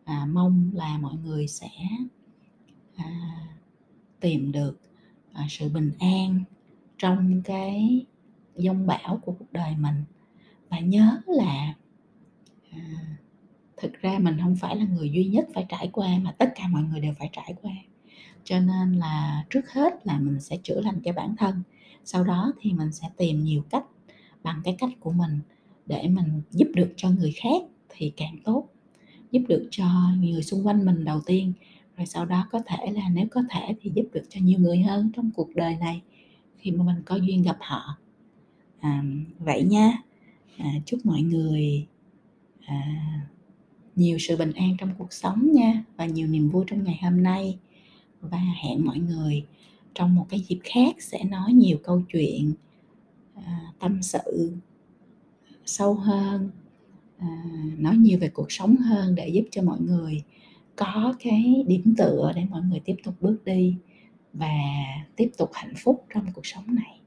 À, 0.03 0.25
mong 0.25 0.71
là 0.73 0.97
mọi 0.97 1.15
người 1.25 1.47
sẽ 1.47 1.69
à, 2.95 3.11
tìm 4.19 4.51
được 4.51 4.79
à, 5.33 5.47
sự 5.49 5.69
bình 5.69 5.91
an 5.99 6.43
trong 6.97 7.41
cái 7.45 8.05
dông 8.55 8.87
bão 8.87 9.19
của 9.25 9.31
cuộc 9.39 9.51
đời 9.51 9.75
mình. 9.79 10.03
Và 10.69 10.79
nhớ 10.79 11.21
là 11.27 11.73
à, 12.71 12.79
thực 13.77 14.01
ra 14.01 14.19
mình 14.19 14.37
không 14.41 14.55
phải 14.55 14.75
là 14.75 14.85
người 14.85 15.09
duy 15.09 15.25
nhất 15.25 15.47
phải 15.53 15.65
trải 15.69 15.89
qua 15.93 16.09
mà 16.21 16.31
tất 16.31 16.49
cả 16.55 16.67
mọi 16.67 16.83
người 16.83 16.99
đều 16.99 17.13
phải 17.19 17.29
trải 17.31 17.53
qua. 17.61 17.73
Cho 18.43 18.59
nên 18.59 18.93
là 18.93 19.45
trước 19.49 19.71
hết 19.71 19.93
là 20.07 20.19
mình 20.19 20.39
sẽ 20.39 20.57
chữa 20.63 20.81
lành 20.81 21.01
cho 21.03 21.13
bản 21.13 21.35
thân 21.35 21.63
sau 22.05 22.23
đó 22.23 22.53
thì 22.61 22.73
mình 22.73 22.91
sẽ 22.91 23.09
tìm 23.17 23.43
nhiều 23.43 23.63
cách 23.69 23.83
bằng 24.43 24.61
cái 24.63 24.75
cách 24.79 24.89
của 24.99 25.11
mình 25.11 25.39
để 25.85 26.07
mình 26.07 26.41
giúp 26.51 26.67
được 26.75 26.93
cho 26.95 27.09
người 27.09 27.31
khác 27.31 27.61
thì 27.89 28.13
càng 28.17 28.37
tốt 28.43 28.67
giúp 29.31 29.41
được 29.47 29.67
cho 29.71 29.85
người 30.19 30.43
xung 30.43 30.67
quanh 30.67 30.85
mình 30.85 31.05
đầu 31.05 31.21
tiên 31.25 31.53
rồi 31.97 32.05
sau 32.05 32.25
đó 32.25 32.47
có 32.51 32.59
thể 32.65 32.91
là 32.91 33.09
nếu 33.09 33.27
có 33.31 33.41
thể 33.49 33.75
thì 33.81 33.91
giúp 33.93 34.05
được 34.13 34.23
cho 34.29 34.39
nhiều 34.43 34.59
người 34.59 34.77
hơn 34.79 35.11
trong 35.15 35.31
cuộc 35.35 35.55
đời 35.55 35.75
này 35.79 36.01
khi 36.57 36.71
mà 36.71 36.83
mình 36.83 37.03
có 37.05 37.15
duyên 37.15 37.43
gặp 37.43 37.57
họ. 37.59 37.97
À, 38.79 39.03
vậy 39.39 39.63
nha. 39.63 39.97
À, 40.57 40.73
chúc 40.85 41.05
mọi 41.05 41.21
người 41.21 41.85
à, 42.65 42.81
nhiều 43.95 44.17
sự 44.19 44.37
bình 44.37 44.51
an 44.53 44.75
trong 44.79 44.89
cuộc 44.97 45.13
sống 45.13 45.49
nha 45.53 45.83
và 45.97 46.05
nhiều 46.05 46.27
niềm 46.27 46.49
vui 46.49 46.63
trong 46.67 46.83
ngày 46.83 46.99
hôm 47.03 47.23
nay. 47.23 47.57
Và 48.21 48.37
hẹn 48.37 48.85
mọi 48.85 48.99
người 48.99 49.45
trong 49.93 50.15
một 50.15 50.25
cái 50.29 50.39
dịp 50.39 50.59
khác 50.63 50.95
sẽ 50.99 51.23
nói 51.23 51.53
nhiều 51.53 51.77
câu 51.83 52.01
chuyện 52.09 52.53
à, 53.35 53.71
tâm 53.79 54.01
sự 54.03 54.53
sâu 55.65 55.93
hơn 55.93 56.49
à, 57.17 57.43
nói 57.77 57.97
nhiều 57.97 58.19
về 58.19 58.29
cuộc 58.29 58.51
sống 58.51 58.75
hơn 58.75 59.15
để 59.15 59.27
giúp 59.27 59.43
cho 59.51 59.61
mọi 59.61 59.79
người 59.79 60.23
có 60.75 61.13
cái 61.19 61.63
điểm 61.67 61.95
tựa 61.97 62.31
để 62.35 62.45
mọi 62.49 62.61
người 62.61 62.79
tiếp 62.85 62.95
tục 63.03 63.15
bước 63.21 63.37
đi 63.45 63.77
và 64.33 64.53
tiếp 65.15 65.31
tục 65.37 65.49
hạnh 65.53 65.73
phúc 65.83 66.05
trong 66.13 66.25
cuộc 66.33 66.45
sống 66.45 66.75
này. 66.75 66.99